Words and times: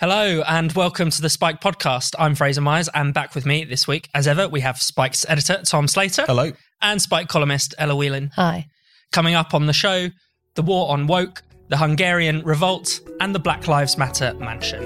Hello 0.00 0.44
and 0.46 0.70
welcome 0.74 1.10
to 1.10 1.20
the 1.20 1.28
spiked 1.28 1.60
podcast. 1.60 2.14
I'm 2.20 2.36
Fraser 2.36 2.60
Myers 2.60 2.88
and 2.94 3.12
back 3.12 3.34
with 3.34 3.44
me 3.44 3.64
this 3.64 3.88
week, 3.88 4.08
as 4.14 4.28
ever, 4.28 4.48
we 4.48 4.60
have 4.60 4.80
Spike's 4.80 5.26
editor, 5.28 5.60
Tom 5.64 5.88
Slater. 5.88 6.22
Hello. 6.24 6.52
And 6.80 7.02
spiked 7.02 7.28
columnist, 7.28 7.74
Ella 7.78 7.96
Whelan. 7.96 8.30
Hi. 8.36 8.68
Coming 9.10 9.34
up 9.34 9.54
on 9.54 9.66
the 9.66 9.72
show, 9.72 10.10
the 10.54 10.62
war 10.62 10.92
on 10.92 11.08
woke, 11.08 11.42
the 11.66 11.78
Hungarian 11.78 12.44
revolt, 12.44 13.00
and 13.18 13.34
the 13.34 13.40
Black 13.40 13.66
Lives 13.66 13.98
Matter 13.98 14.34
mansion. 14.34 14.84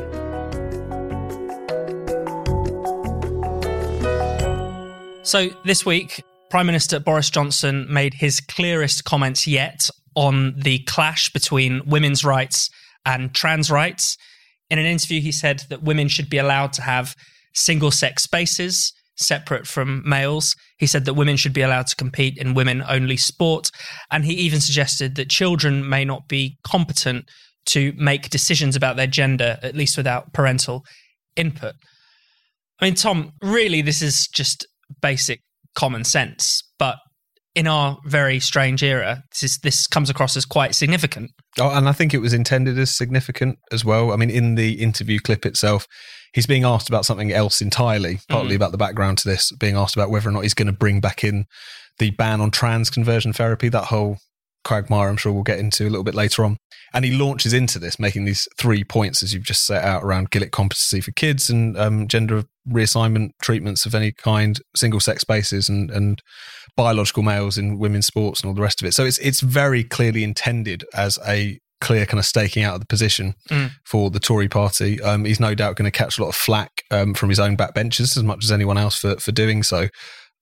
So 5.25 5.51
this 5.67 5.85
week, 5.85 6.25
Prime 6.49 6.65
Minister 6.65 6.99
Boris 6.99 7.29
Johnson 7.29 7.87
made 7.93 8.15
his 8.15 8.41
clearest 8.41 9.05
comments 9.05 9.47
yet 9.47 9.91
on 10.15 10.55
the 10.57 10.79
clash 10.85 11.31
between 11.35 11.85
women's 11.85 12.25
rights 12.25 12.71
and 13.05 13.35
trans 13.35 13.71
rights. 13.71 14.17
In 14.73 14.79
an 14.79 14.87
interview, 14.87 15.21
he 15.21 15.33
said 15.33 15.65
that 15.69 15.83
women 15.83 16.09
should 16.09 16.31
be 16.31 16.39
allowed 16.39 16.73
to 16.73 16.83
have 16.83 17.15
single 17.53 17.91
sex 17.91 18.23
spaces 18.23 18.95
separate 19.17 19.67
from 19.67 20.03
males. 20.09 20.57
He 20.79 20.87
said 20.87 21.05
that 21.05 21.13
women 21.13 21.37
should 21.37 21.53
be 21.53 21.61
allowed 21.61 21.89
to 21.89 21.97
compete 21.97 22.39
in 22.39 22.55
women 22.55 22.83
only 22.89 23.19
sport. 23.19 23.71
And 24.11 24.25
he 24.25 24.33
even 24.33 24.61
suggested 24.63 25.15
that 25.17 25.29
children 25.29 25.87
may 25.87 26.07
not 26.07 26.27
be 26.27 26.57
competent 26.65 27.27
to 27.67 27.93
make 27.99 28.31
decisions 28.31 28.75
about 28.75 28.97
their 28.97 29.07
gender, 29.07 29.59
at 29.63 29.77
least 29.77 29.99
without 29.99 30.33
parental 30.33 30.87
input. 31.37 31.75
I 32.81 32.87
mean, 32.87 32.95
Tom, 32.95 33.33
really, 33.43 33.83
this 33.83 34.01
is 34.01 34.27
just 34.27 34.67
basic 35.03 35.43
common 35.75 36.05
sense. 36.05 36.63
But 36.79 36.97
in 37.55 37.67
our 37.67 37.99
very 38.07 38.41
strange 38.41 38.83
era, 38.83 39.23
this, 39.31 39.43
is, 39.43 39.59
this 39.59 39.87
comes 39.87 40.09
across 40.09 40.37
as 40.37 40.45
quite 40.45 40.75
significant. 40.75 41.31
Oh, 41.61 41.71
and 41.71 41.89
I 41.89 41.93
think 41.93 42.15
it 42.15 42.19
was 42.19 42.33
intended 42.33 42.79
as 42.79 42.95
significant 42.95 43.59
as 43.71 43.85
well. 43.85 44.13
I 44.13 44.17
mean, 44.17 44.31
in 44.31 44.55
the 44.55 44.81
interview 44.81 45.19
clip 45.19 45.45
itself, 45.45 45.87
he's 46.33 46.47
being 46.47 46.65
asked 46.65 46.89
about 46.89 47.05
something 47.05 47.33
else 47.33 47.61
entirely, 47.61 48.21
partly 48.29 48.53
mm. 48.53 48.57
about 48.57 48.73
the 48.73 48.79
background 48.79 49.19
to 49.19 49.29
this, 49.29 49.53
being 49.53 49.77
asked 49.77 49.97
about 49.97 50.11
whether 50.11 50.29
or 50.29 50.33
not 50.33 50.43
he's 50.43 50.55
going 50.55 50.67
to 50.67 50.73
bring 50.73 51.01
back 51.01 51.25
in 51.25 51.47
the 51.99 52.11
ban 52.11 52.41
on 52.41 52.51
trans 52.51 52.89
conversion 52.89 53.33
therapy, 53.33 53.69
that 53.69 53.85
whole 53.85 54.19
quagmire 54.65 55.09
I'm 55.09 55.17
sure 55.17 55.33
we'll 55.33 55.43
get 55.43 55.59
into 55.59 55.85
a 55.85 55.91
little 55.91 56.05
bit 56.05 56.15
later 56.15 56.45
on. 56.45 56.59
And 56.95 57.05
he 57.05 57.13
launches 57.13 57.53
into 57.53 57.79
this, 57.79 57.99
making 57.99 58.27
these 58.27 58.47
three 58.59 58.85
points, 58.85 59.23
as 59.23 59.33
you've 59.33 59.45
just 59.45 59.65
set 59.65 59.83
out, 59.83 60.03
around 60.03 60.31
Gillick 60.31 60.51
competency 60.51 61.01
for 61.01 61.11
kids 61.13 61.49
and 61.49 61.77
um, 61.79 62.07
gender 62.07 62.45
reassignment 62.69 63.31
treatments 63.41 63.87
of 63.87 63.95
any 63.95 64.13
kind, 64.13 64.61
single 64.77 65.01
sex 65.01 65.23
spaces, 65.23 65.71
and, 65.71 65.91
and 65.91 66.21
biological 66.77 67.23
males 67.23 67.57
in 67.57 67.79
women's 67.79 68.07
sports 68.07 68.41
and 68.41 68.49
all 68.49 68.55
the 68.55 68.63
rest 68.63 68.83
of 68.83 68.87
it. 68.87 68.93
So 68.93 69.05
it's 69.05 69.19
it's 69.19 69.41
very 69.41 69.85
clearly 69.85 70.23
intended 70.23 70.85
as 70.95 71.19
a 71.27 71.59
clear 71.81 72.07
kind 72.07 72.21
of 72.21 72.25
staking 72.25 72.63
out 72.63 72.75
of 72.75 72.81
the 72.81 72.87
position 72.87 73.35
mm. 73.51 73.71
for 73.85 74.09
the 74.09 74.21
Tory 74.21 74.49
party. 74.49 75.01
Um, 75.03 75.25
he's 75.25 75.41
no 75.41 75.55
doubt 75.55 75.77
going 75.77 75.91
to 75.91 75.99
catch 75.99 76.17
a 76.17 76.23
lot 76.23 76.29
of 76.29 76.37
flack 76.37 76.71
um, 76.93 77.13
from 77.13 77.29
his 77.29 77.41
own 77.41 77.57
backbenchers 77.57 78.17
as 78.17 78.23
much 78.23 78.45
as 78.45 78.53
anyone 78.53 78.79
else 78.79 78.97
for 78.99 79.17
for 79.17 79.33
doing 79.33 79.63
so. 79.63 79.89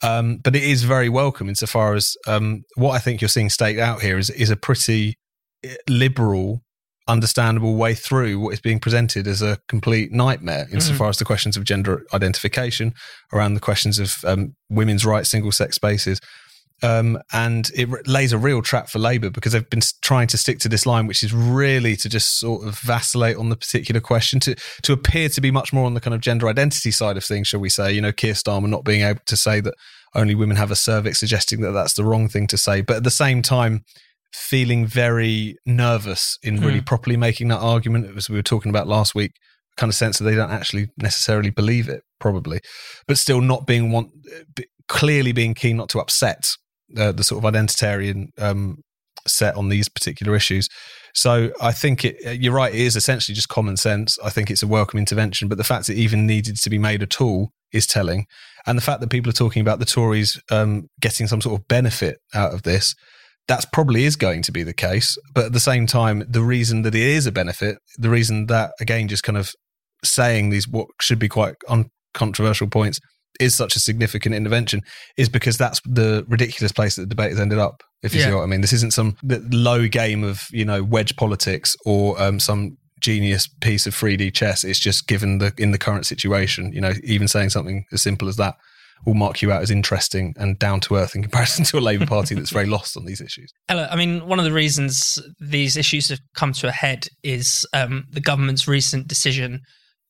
Um, 0.03 0.39
but 0.39 0.57
it 0.57 0.63
is 0.63 0.85
very 0.85 1.09
welcome 1.09 1.49
insofar 1.49 1.95
as 1.95 2.17
um, 2.27 2.63
what 2.77 2.93
I 2.93 2.99
think 2.99 3.21
you're 3.21 3.29
seeing 3.29 3.51
staked 3.51 3.81
out 3.81 4.01
here 4.01 4.19
is 4.19 4.31
is 4.31 4.51
a 4.51 4.57
pretty 4.57 5.19
eh, 5.63 5.75
liberal, 5.89 6.63
understandable 7.07 7.77
way 7.77 7.95
through 7.95 8.41
what 8.41 8.55
is 8.55 8.61
being 8.61 8.81
presented 8.81 9.27
as 9.27 9.43
a 9.43 9.59
complete 9.69 10.11
nightmare 10.11 10.67
insofar 10.73 11.09
mm. 11.09 11.11
as 11.11 11.19
the 11.19 11.25
questions 11.25 11.57
of 11.57 11.65
gender 11.65 12.05
identification, 12.15 12.95
around 13.33 13.55
the 13.55 13.61
questions 13.61 13.99
of 13.99 14.25
um, 14.25 14.55
women's 14.71 15.05
rights, 15.05 15.29
single 15.29 15.53
sex 15.53 15.77
spaces. 15.77 16.21
Um, 16.83 17.19
and 17.33 17.71
it 17.75 17.89
lays 18.07 18.33
a 18.33 18.39
real 18.39 18.63
trap 18.63 18.89
for 18.89 18.99
Labour 18.99 19.31
because 19.31 19.53
they've 19.53 19.69
been 19.69 19.83
trying 20.03 20.29
to 20.29 20.39
stick 20.39 20.59
to 20.61 20.69
this 20.69 20.87
line, 20.87 21.07
which 21.07 21.23
is 21.23 21.33
really 21.35 21.95
to 21.97 22.09
just 22.09 22.39
sort 22.39 22.67
of 22.67 22.79
vacillate 22.79 23.37
on 23.37 23.51
the 23.51 23.57
particular 23.57 24.01
question, 24.01 24.41
to 24.41 24.55
to 24.83 24.93
appear 24.93 25.29
to 25.31 25.41
be 25.41 25.51
much 25.51 25.73
more 25.73 25.85
on 25.85 25.95
the 25.95 26.01
kind 26.01 26.15
of 26.15 26.21
gender 26.21 26.49
identity 26.49 26.91
side 26.91 27.17
of 27.17 27.25
things, 27.25 27.49
shall 27.49 27.61
we 27.61 27.69
say? 27.69 27.93
You 27.93 28.01
know, 28.01 28.13
Keir 28.13 28.35
Starmer 28.35 28.69
not 28.69 28.85
being 28.85 29.03
able 29.03 29.21
to 29.27 29.37
say 29.37 29.61
that 29.61 29.75
only 30.15 30.35
women 30.35 30.57
have 30.57 30.71
a 30.71 30.77
cervix, 30.77 31.21
suggesting 31.21 31.61
that 31.61 31.73
that's 31.73 31.95
the 31.95 32.05
wrong 32.05 32.29
thing 32.29 32.47
to 32.49 32.57
say, 32.57 32.81
but 32.81 32.97
at 32.97 33.05
the 33.05 33.11
same 33.11 33.43
time, 33.43 33.85
feeling 34.33 34.87
very 34.87 35.57
nervous 35.67 36.39
in 36.43 36.61
really 36.61 36.81
mm. 36.81 36.87
properly 36.87 37.17
making 37.17 37.49
that 37.49 37.59
argument, 37.59 38.17
as 38.17 38.31
we 38.31 38.37
were 38.37 38.43
talking 38.43 38.71
about 38.71 38.89
last 38.89 39.15
week. 39.15 39.33
Kind 39.77 39.91
of 39.91 39.95
sense 39.95 40.19
that 40.19 40.25
they 40.25 40.35
don't 40.35 40.51
actually 40.51 40.89
necessarily 40.99 41.51
believe 41.51 41.89
it, 41.89 42.03
probably, 42.19 42.61
but 43.07 43.19
still 43.19 43.41
not 43.41 43.67
being 43.67 43.93
want 43.93 44.11
clearly 44.89 45.31
being 45.31 45.55
keen 45.55 45.77
not 45.77 45.89
to 45.89 46.01
upset 46.01 46.51
uh, 46.97 47.13
the 47.13 47.25
sort 47.25 47.45
of 47.45 47.53
identitarian 47.53 48.29
um, 48.39 48.79
set 49.27 49.57
on 49.57 49.69
these 49.69 49.89
particular 49.89 50.35
issues. 50.35 50.69
So 51.15 51.51
I 51.61 51.73
think 51.73 52.05
it, 52.05 52.41
you're 52.41 52.53
right. 52.53 52.73
It 52.73 52.81
is 52.81 52.97
essentially 52.97 53.35
just 53.35 53.49
common 53.49 53.77
sense. 53.77 54.19
I 54.25 54.31
think 54.31 54.51
it's 54.51 54.63
a 54.63 54.67
welcome 54.67 54.99
intervention, 54.99 55.49
but 55.49 55.59
the 55.59 55.65
fact 55.65 55.89
it 55.89 55.97
even 55.97 56.27
needed 56.27 56.57
to 56.57 56.71
be 56.71 56.79
made 56.79 57.03
at 57.03 57.21
all 57.21 57.51
is 57.73 57.87
telling. 57.87 58.27
And 58.67 58.77
the 58.77 58.83
fact 58.83 59.01
that 59.01 59.11
people 59.11 59.31
are 59.31 59.35
talking 59.35 59.61
about 59.61 59.79
the 59.79 59.85
Tories 59.85 60.41
um, 60.51 60.89
getting 61.01 61.27
some 61.27 61.41
sort 61.41 61.61
of 61.61 61.69
benefit 61.69 62.19
out 62.35 62.53
of 62.53 62.63
this, 62.63 62.95
that's 63.49 63.65
probably 63.65 64.05
is 64.05 64.17
going 64.17 64.43
to 64.43 64.53
be 64.53 64.63
the 64.63 64.75
case. 64.75 65.17
But 65.35 65.47
at 65.47 65.53
the 65.53 65.61
same 65.61 65.87
time, 65.87 66.25
the 66.29 66.43
reason 66.43 66.83
that 66.83 66.95
it 66.95 67.03
is 67.03 67.27
a 67.27 67.33
benefit, 67.33 67.79
the 67.97 68.11
reason 68.11 68.47
that 68.47 68.73
again, 68.81 69.09
just 69.09 69.23
kind 69.23 69.39
of 69.39 69.53
saying 70.05 70.51
these 70.51 70.69
what 70.69 70.89
should 71.01 71.19
be 71.19 71.29
quite 71.29 71.57
uncontroversial 71.69 72.69
points 72.69 73.01
is 73.39 73.55
such 73.55 73.77
a 73.77 73.81
significant 73.81 74.35
intervention 74.35 74.83
is 75.17 75.29
because 75.29 75.57
that's 75.57 75.81
the 75.85 76.25
ridiculous 76.29 76.73
place 76.73 76.97
that 76.97 77.03
the 77.03 77.09
debate 77.09 77.31
has 77.31 77.41
ended 77.41 77.59
up. 77.59 77.83
If 78.03 78.15
you 78.15 78.21
yeah. 78.21 78.29
see 78.29 78.35
what 78.35 78.43
I 78.43 78.47
mean, 78.47 78.61
this 78.61 78.73
isn't 78.73 78.93
some 78.93 79.17
low 79.23 79.87
game 79.89 80.25
of 80.25 80.47
you 80.51 80.65
know 80.65 80.83
wedge 80.83 81.17
politics 81.17 81.77
or 81.85 82.21
um, 82.21 82.41
some 82.41 82.79
genius 83.01 83.47
piece 83.47 83.87
of 83.87 83.95
3D 83.95 84.33
chess. 84.35 84.65
It's 84.65 84.79
just 84.79 85.07
given 85.07 85.39
the 85.39 85.53
in 85.59 85.71
the 85.71 85.79
current 85.79 86.07
situation, 86.07 86.73
you 86.73 86.81
know, 86.81 86.93
even 87.05 87.29
saying 87.29 87.51
something 87.51 87.85
as 87.93 88.03
simple 88.03 88.29
as 88.29 88.37
that 88.37 88.57
will 89.07 89.15
mark 89.15 89.41
you 89.41 89.51
out 89.51 89.63
as 89.63 89.71
interesting 89.71 90.35
and 90.37 90.59
down 90.59 90.81
to 90.81 90.97
earth 90.97 91.15
in 91.15 91.23
comparison 91.23 91.65
to 91.67 91.79
a 91.79 91.81
Labour 91.81 92.07
Party 92.07 92.35
that's 92.35 92.51
very 92.51 92.67
lost 92.67 92.97
on 92.97 93.05
these 93.05 93.21
issues. 93.21 93.53
Ella, 93.69 93.89
I 93.91 93.97
mean, 93.97 94.27
one 94.27 94.39
of 94.39 94.45
the 94.45 94.53
reasons 94.53 95.19
these 95.41 95.77
issues 95.77 96.09
have 96.09 96.21
come 96.35 96.53
to 96.55 96.69
a 96.69 96.73
head 96.73 97.09
is 97.23 97.67
um, 97.73 98.05
the 98.11 98.21
government's 98.21 98.69
recent 98.69 99.09
decision 99.09 99.63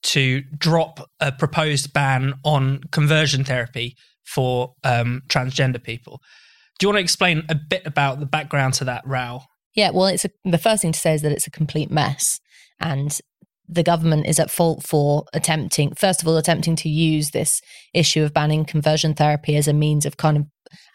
to 0.03 0.43
drop 0.57 1.11
a 1.21 1.33
proposed 1.33 1.93
ban 1.93 2.35
on 2.45 2.81
conversion 2.91 3.45
therapy 3.45 3.97
for 4.25 4.75
um, 4.85 5.23
transgender 5.29 5.83
people. 5.83 6.21
Do 6.79 6.87
you 6.87 6.89
want 6.89 6.99
to 6.99 7.03
explain 7.03 7.45
a 7.49 7.55
bit 7.55 7.83
about 7.85 8.21
the 8.21 8.27
background 8.27 8.75
to 8.75 8.85
that 8.85 9.07
row? 9.07 9.43
Yeah, 9.75 9.91
well, 9.91 10.07
it's 10.07 10.25
a, 10.25 10.31
the 10.45 10.59
first 10.59 10.83
thing 10.83 10.93
to 10.93 10.99
say 10.99 11.15
is 11.15 11.23
that 11.23 11.33
it's 11.33 11.47
a 11.47 11.51
complete 11.51 11.91
mess, 11.91 12.41
and 12.81 13.17
the 13.71 13.83
government 13.83 14.27
is 14.27 14.39
at 14.39 14.51
fault 14.51 14.85
for 14.87 15.25
attempting, 15.33 15.95
first 15.95 16.23
of 16.23 16.29
all, 16.29 16.37
attempting 16.37 16.77
to 16.77 16.89
use 16.89 17.31
this 17.31 17.61
issue 17.95 18.23
of 18.23 18.35
banning 18.35 18.65
conversion 18.65 19.15
therapy 19.15 19.57
as 19.57 19.69
a 19.69 19.73
means 19.73 20.05
of 20.05 20.17
kind 20.17 20.37
of 20.37 20.45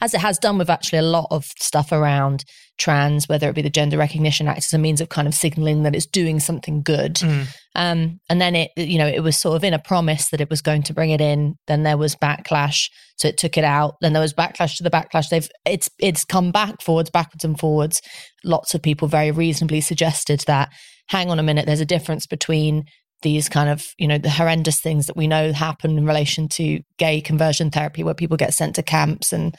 as 0.01 0.13
it 0.13 0.21
has 0.21 0.37
done 0.37 0.57
with 0.57 0.69
actually 0.69 0.99
a 0.99 1.03
lot 1.03 1.27
of 1.31 1.45
stuff 1.57 1.91
around 1.91 2.45
trans, 2.77 3.27
whether 3.27 3.49
it 3.49 3.55
be 3.55 3.61
the 3.61 3.69
Gender 3.69 3.97
Recognition 3.97 4.47
Act, 4.47 4.59
as 4.59 4.73
a 4.73 4.77
means 4.77 5.01
of 5.01 5.09
kind 5.09 5.27
of 5.27 5.33
signaling 5.33 5.83
that 5.83 5.95
it's 5.95 6.05
doing 6.05 6.39
something 6.39 6.81
good. 6.81 7.15
Mm. 7.15 7.47
Um, 7.75 8.19
and 8.29 8.41
then 8.41 8.55
it, 8.55 8.71
you 8.75 8.97
know, 8.97 9.07
it 9.07 9.21
was 9.21 9.37
sort 9.37 9.55
of 9.55 9.63
in 9.63 9.73
a 9.73 9.79
promise 9.79 10.29
that 10.29 10.41
it 10.41 10.49
was 10.49 10.61
going 10.61 10.83
to 10.83 10.93
bring 10.93 11.11
it 11.11 11.21
in. 11.21 11.55
Then 11.67 11.83
there 11.83 11.97
was 11.97 12.15
backlash, 12.15 12.89
so 13.17 13.27
it 13.27 13.37
took 13.37 13.57
it 13.57 13.63
out. 13.63 13.95
Then 14.01 14.13
there 14.13 14.21
was 14.21 14.33
backlash 14.33 14.77
to 14.77 14.83
the 14.83 14.89
backlash. 14.89 15.29
They've 15.29 15.49
it's 15.65 15.89
it's 15.99 16.25
come 16.25 16.51
back 16.51 16.81
forwards, 16.81 17.09
backwards 17.09 17.45
and 17.45 17.59
forwards. 17.59 18.01
Lots 18.43 18.73
of 18.73 18.81
people 18.81 19.07
very 19.07 19.31
reasonably 19.31 19.81
suggested 19.81 20.43
that. 20.47 20.69
Hang 21.07 21.29
on 21.29 21.39
a 21.39 21.43
minute, 21.43 21.65
there's 21.65 21.81
a 21.81 21.85
difference 21.85 22.25
between 22.25 22.85
these 23.21 23.49
kind 23.49 23.69
of 23.69 23.85
you 23.97 24.07
know 24.07 24.17
the 24.17 24.29
horrendous 24.29 24.79
things 24.79 25.07
that 25.07 25.17
we 25.17 25.27
know 25.27 25.51
happen 25.51 25.97
in 25.97 26.05
relation 26.05 26.47
to 26.47 26.79
gay 26.97 27.21
conversion 27.21 27.71
therapy 27.71 28.03
where 28.03 28.13
people 28.13 28.37
get 28.37 28.53
sent 28.53 28.75
to 28.75 28.83
camps 28.83 29.33
and 29.33 29.55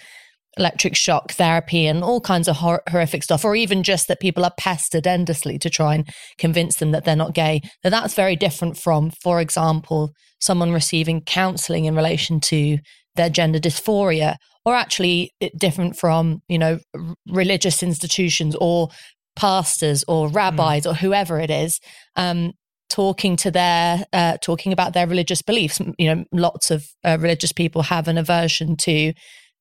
electric 0.58 0.96
shock 0.96 1.32
therapy 1.32 1.86
and 1.86 2.02
all 2.02 2.20
kinds 2.20 2.48
of 2.48 2.56
hor- 2.56 2.82
horrific 2.88 3.22
stuff 3.22 3.44
or 3.44 3.54
even 3.54 3.82
just 3.82 4.08
that 4.08 4.20
people 4.20 4.44
are 4.44 4.52
pestered 4.58 5.06
endlessly 5.06 5.58
to 5.58 5.68
try 5.68 5.94
and 5.94 6.08
convince 6.38 6.76
them 6.76 6.92
that 6.92 7.04
they're 7.04 7.16
not 7.16 7.34
gay 7.34 7.60
now 7.84 7.90
that's 7.90 8.14
very 8.14 8.36
different 8.36 8.76
from 8.76 9.10
for 9.10 9.40
example 9.40 10.12
someone 10.40 10.72
receiving 10.72 11.20
counseling 11.20 11.84
in 11.84 11.96
relation 11.96 12.40
to 12.40 12.78
their 13.16 13.28
gender 13.28 13.58
dysphoria 13.58 14.36
or 14.64 14.74
actually 14.74 15.30
different 15.58 15.96
from 15.96 16.40
you 16.48 16.58
know 16.58 16.78
religious 17.26 17.82
institutions 17.82 18.56
or 18.60 18.88
pastors 19.36 20.04
or 20.08 20.28
rabbis 20.28 20.84
mm. 20.84 20.90
or 20.90 20.94
whoever 20.94 21.38
it 21.38 21.50
is 21.50 21.80
um, 22.16 22.52
talking 22.88 23.36
to 23.36 23.50
their 23.50 24.04
uh, 24.12 24.36
talking 24.38 24.72
about 24.72 24.94
their 24.94 25.06
religious 25.06 25.42
beliefs. 25.42 25.80
You 25.98 26.14
know 26.14 26.24
lots 26.32 26.70
of 26.70 26.86
uh, 27.04 27.18
religious 27.20 27.52
people 27.52 27.82
have 27.82 28.08
an 28.08 28.18
aversion 28.18 28.76
to 28.78 29.12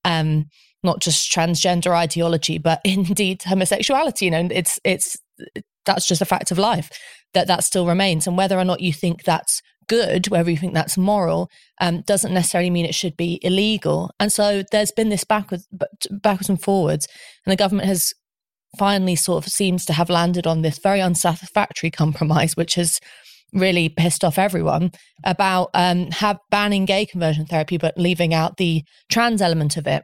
um, 0.03 0.45
not 0.83 1.01
just 1.01 1.31
transgender 1.31 1.95
ideology 1.95 2.57
but 2.57 2.79
indeed 2.85 3.41
homosexuality 3.43 4.25
you 4.25 4.31
know 4.31 4.47
it's 4.51 4.79
it's 4.83 5.17
that's 5.85 6.07
just 6.07 6.21
a 6.21 6.25
fact 6.25 6.51
of 6.51 6.57
life 6.57 6.89
that 7.33 7.47
that 7.47 7.63
still 7.63 7.85
remains. 7.85 8.25
And 8.25 8.37
whether 8.37 8.57
or 8.57 8.65
not 8.65 8.81
you 8.81 8.91
think 8.91 9.23
that's 9.23 9.61
good 9.87 10.27
whether 10.29 10.49
you 10.49 10.57
think 10.57 10.73
that's 10.73 10.97
moral 10.97 11.47
um, 11.79 12.01
doesn't 12.01 12.33
necessarily 12.33 12.71
mean 12.71 12.85
it 12.85 12.95
should 12.95 13.15
be 13.15 13.39
illegal. 13.43 14.09
And 14.19 14.31
so 14.31 14.63
there's 14.71 14.91
been 14.91 15.09
this 15.09 15.23
backwards 15.23 15.67
backwards 16.09 16.49
and 16.49 16.61
forwards. 16.61 17.07
And 17.45 17.51
the 17.51 17.55
government 17.55 17.87
has 17.87 18.13
finally 18.77 19.15
sort 19.15 19.45
of 19.45 19.51
seems 19.51 19.85
to 19.85 19.93
have 19.93 20.09
landed 20.09 20.45
on 20.47 20.61
this 20.61 20.79
very 20.79 21.01
unsatisfactory 21.01 21.91
compromise, 21.91 22.55
which 22.55 22.75
has 22.75 22.99
really 23.53 23.89
pissed 23.89 24.23
off 24.23 24.37
everyone 24.37 24.91
about 25.23 25.69
um, 25.73 26.11
have 26.11 26.37
banning 26.51 26.85
gay 26.85 27.05
conversion 27.05 27.45
therapy, 27.45 27.77
but 27.77 27.97
leaving 27.97 28.33
out 28.33 28.57
the 28.57 28.83
trans 29.09 29.41
element 29.41 29.77
of 29.77 29.87
it. 29.87 30.03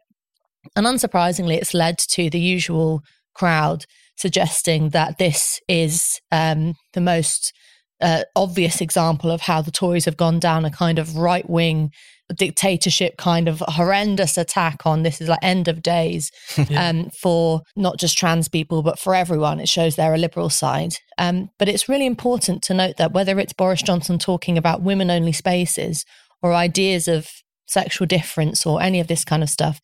And 0.76 0.86
unsurprisingly, 0.86 1.58
it's 1.58 1.74
led 1.74 1.98
to 1.98 2.30
the 2.30 2.40
usual 2.40 3.02
crowd 3.34 3.86
suggesting 4.16 4.90
that 4.90 5.18
this 5.18 5.60
is 5.68 6.22
um, 6.32 6.76
the 6.94 7.02
most 7.02 7.54
uh, 8.02 8.24
obvious 8.36 8.82
example 8.82 9.32
of 9.32 9.42
how 9.42 9.62
the 9.62 9.72
Tories 9.72 10.06
have 10.06 10.18
gone 10.18 10.40
down 10.40 10.66
a 10.66 10.72
kind 10.72 11.00
of 11.00 11.16
right 11.16 11.48
wing 11.50 11.92
dictatorship 12.34 13.18
kind 13.18 13.48
of 13.48 13.62
horrendous 13.68 14.38
attack 14.38 14.86
on 14.86 15.04
this 15.04 15.22
is 15.22 15.28
like 15.28 15.40
end 15.42 15.68
of 15.68 15.82
days 15.82 16.32
yeah. 16.70 16.90
um, 16.90 17.10
for 17.10 17.62
not 17.76 17.98
just 17.98 18.18
trans 18.18 18.48
people 18.48 18.82
but 18.82 19.00
for 19.00 19.16
everyone 19.16 19.60
it 19.60 19.70
shows 19.70 19.96
they're 19.96 20.14
a 20.14 20.18
liberal 20.18 20.50
side 20.50 20.94
um, 21.18 21.50
but 21.58 21.70
it's 21.70 21.90
really 21.90 22.06
important 22.06 22.62
to 22.64 22.74
note 22.74 22.98
that 22.98 23.14
whether 23.14 23.40
it's 23.40 23.54
boris 23.54 23.82
johnson 23.82 24.18
talking 24.18 24.58
about 24.58 24.82
women 24.82 25.10
only 25.10 25.32
spaces 25.32 26.06
or 26.42 26.54
ideas 26.54 27.08
of 27.08 27.30
sexual 27.68 28.06
difference 28.06 28.66
or 28.66 28.82
any 28.82 29.00
of 29.00 29.08
this 29.08 29.24
kind 29.24 29.44
of 29.44 29.50
stuff 29.50 29.80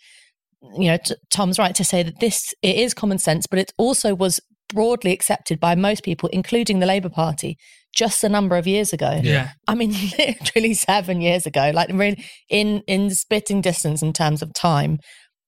you 0.78 0.90
know 0.90 0.98
t- 0.98 1.16
tom's 1.30 1.60
right 1.60 1.76
to 1.76 1.84
say 1.84 2.04
that 2.04 2.20
this 2.20 2.54
it 2.62 2.76
is 2.76 2.94
common 2.94 3.18
sense 3.18 3.48
but 3.48 3.60
it 3.60 3.72
also 3.78 4.14
was 4.14 4.40
broadly 4.68 5.12
accepted 5.12 5.60
by 5.60 5.76
most 5.76 6.04
people, 6.04 6.30
including 6.30 6.80
the 6.80 6.86
Labour 6.86 7.10
Party, 7.10 7.58
just 7.98 8.24
a 8.24 8.30
number 8.30 8.56
of 8.56 8.68
years 8.68 8.94
ago. 8.94 9.20
Yeah. 9.24 9.50
I 9.68 9.74
mean, 9.74 9.94
literally 10.20 10.76
seven 10.76 11.20
years 11.20 11.46
ago, 11.46 11.72
like 11.74 11.90
really 11.92 12.24
in, 12.50 12.84
in 12.88 13.10
spitting 13.10 13.60
distance 13.60 14.02
in 14.02 14.14
terms 14.14 14.42
of 14.42 14.54
time, 14.54 15.00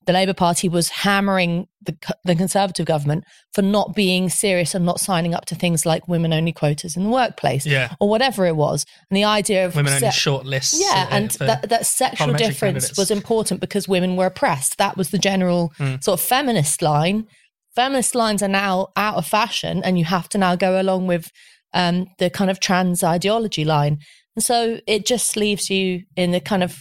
the 0.08 0.14
Labour 0.14 0.34
Party 0.34 0.68
was 0.68 0.90
hammering 0.90 1.68
the, 1.84 1.96
the 2.24 2.34
Conservative 2.34 2.88
government 2.88 3.26
for 3.54 3.62
not 3.62 3.94
being 3.94 4.28
serious 4.28 4.74
and 4.74 4.84
not 4.84 5.00
signing 5.00 5.36
up 5.36 5.46
to 5.46 5.56
things 5.56 5.86
like 5.86 6.08
women 6.08 6.34
only 6.34 6.52
quotas 6.52 6.98
in 6.98 7.04
the 7.04 7.10
workplace 7.10 7.64
yeah. 7.64 7.94
or 8.00 8.10
whatever 8.10 8.48
it 8.48 8.56
was. 8.56 8.84
And 9.12 9.18
the 9.18 9.26
idea 9.26 9.68
of 9.68 9.76
women 9.76 9.92
se- 9.92 10.08
only 10.08 10.12
short 10.12 10.46
lists. 10.48 10.82
Yeah, 10.82 11.08
and 11.12 11.30
that, 11.32 11.70
that 11.70 11.86
sexual 11.86 12.34
difference 12.34 12.60
candidates. 12.86 12.98
was 12.98 13.12
important 13.12 13.62
because 13.62 13.88
women 13.88 14.16
were 14.16 14.26
oppressed. 14.26 14.80
That 14.80 14.98
was 14.98 15.12
the 15.12 15.20
general 15.20 15.72
mm. 15.78 16.04
sort 16.04 16.20
of 16.20 16.26
feminist 16.26 16.82
line 16.82 17.28
feminist 17.76 18.14
lines 18.16 18.44
are 18.44 18.50
now 18.50 18.88
out 18.98 19.16
of 19.16 19.26
fashion 19.26 19.82
and 19.86 19.98
you 19.98 20.04
have 20.04 20.28
to 20.28 20.38
now 20.38 20.54
go 20.54 20.82
along 20.82 21.08
with 21.08 21.32
um, 21.74 22.08
the 22.18 22.30
kind 22.30 22.50
of 22.50 22.60
trans 22.60 23.04
ideology 23.04 23.66
line. 23.66 24.00
And 24.36 24.44
so 24.44 24.80
it 24.88 25.06
just 25.06 25.36
leaves 25.36 25.70
you 25.70 26.04
in 26.16 26.32
the 26.32 26.40
kind 26.40 26.64
of, 26.64 26.78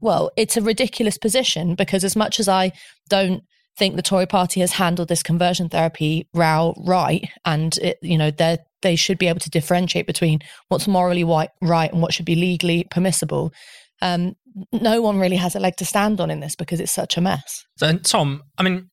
well, 0.00 0.30
it's 0.36 0.56
a 0.56 0.62
ridiculous 0.62 1.18
position 1.18 1.74
because 1.74 2.04
as 2.04 2.16
much 2.16 2.40
as 2.40 2.48
I 2.48 2.72
don't 3.08 3.42
think 3.76 3.96
the 3.96 4.02
Tory 4.02 4.26
party 4.26 4.60
has 4.60 4.72
handled 4.72 5.08
this 5.08 5.22
conversion 5.22 5.68
therapy 5.68 6.28
row 6.34 6.74
right, 6.86 7.28
and 7.44 7.76
it, 7.78 7.98
you 8.02 8.18
know 8.18 8.30
they 8.30 8.58
they 8.82 8.96
should 8.96 9.18
be 9.18 9.26
able 9.26 9.40
to 9.40 9.50
differentiate 9.50 10.06
between 10.06 10.40
what's 10.68 10.88
morally 10.88 11.24
white, 11.24 11.50
right 11.62 11.92
and 11.92 12.02
what 12.02 12.12
should 12.12 12.26
be 12.26 12.34
legally 12.34 12.86
permissible. 12.90 13.52
Um, 14.02 14.36
no 14.72 15.00
one 15.00 15.18
really 15.18 15.36
has 15.36 15.54
a 15.54 15.60
leg 15.60 15.76
to 15.76 15.84
stand 15.84 16.20
on 16.20 16.30
in 16.30 16.40
this 16.40 16.56
because 16.56 16.80
it's 16.80 16.92
such 16.92 17.16
a 17.16 17.20
mess. 17.20 17.64
So, 17.76 17.96
Tom, 17.98 18.42
I 18.58 18.62
mean, 18.62 18.90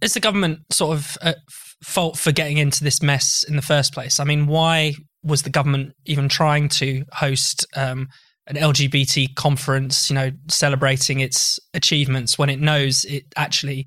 is 0.00 0.14
the 0.14 0.20
government 0.20 0.60
sort 0.70 0.96
of 0.98 1.16
at 1.22 1.36
fault 1.84 2.16
for 2.16 2.32
getting 2.32 2.58
into 2.58 2.84
this 2.84 3.02
mess 3.02 3.44
in 3.48 3.56
the 3.56 3.62
first 3.62 3.92
place? 3.92 4.20
I 4.20 4.24
mean, 4.24 4.46
why 4.46 4.94
was 5.22 5.42
the 5.42 5.50
government 5.50 5.92
even 6.04 6.28
trying 6.28 6.68
to 6.68 7.04
host 7.12 7.66
um, 7.76 8.08
an 8.46 8.56
LGBT 8.56 9.34
conference, 9.34 10.10
you 10.10 10.14
know, 10.14 10.30
celebrating 10.48 11.20
its 11.20 11.58
achievements 11.74 12.38
when 12.38 12.50
it 12.50 12.60
knows 12.60 13.04
it 13.04 13.24
actually 13.36 13.86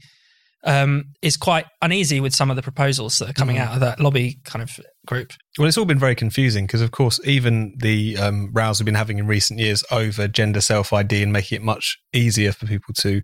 um, 0.66 1.06
is 1.22 1.38
quite 1.38 1.66
uneasy 1.82 2.20
with 2.20 2.34
some 2.34 2.50
of 2.50 2.56
the 2.56 2.62
proposals 2.62 3.20
that 3.20 3.30
are 3.30 3.34
coming 3.34 3.58
mm. 3.58 3.60
out 3.60 3.76
of 3.76 3.80
that 3.82 4.00
lobby 4.00 4.40
kind 4.46 4.64
of 4.64 4.80
group. 5.06 5.32
Well, 5.58 5.68
it's 5.68 5.78
all 5.78 5.86
been 5.86 6.00
very 6.00 6.16
confusing 6.16 6.66
because, 6.66 6.82
of 6.82 6.92
course, 6.92 7.20
even 7.24 7.76
the 7.78 8.18
um, 8.18 8.50
rows 8.52 8.80
we've 8.80 8.86
been 8.86 8.96
having 8.96 9.20
in 9.20 9.28
recent 9.28 9.60
years 9.60 9.84
over 9.92 10.28
gender 10.28 10.62
self 10.62 10.92
ID 10.92 11.22
and 11.22 11.32
making 11.32 11.58
it 11.58 11.62
much 11.62 11.98
easier 12.14 12.52
for 12.52 12.66
people 12.66 12.94
to 13.00 13.22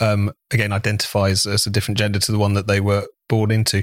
um, 0.00 0.32
again 0.50 0.72
identifies 0.72 1.46
as 1.46 1.66
a 1.66 1.70
different 1.70 1.98
gender 1.98 2.18
to 2.18 2.32
the 2.32 2.38
one 2.38 2.54
that 2.54 2.66
they 2.66 2.80
were 2.80 3.06
born 3.28 3.50
into. 3.50 3.82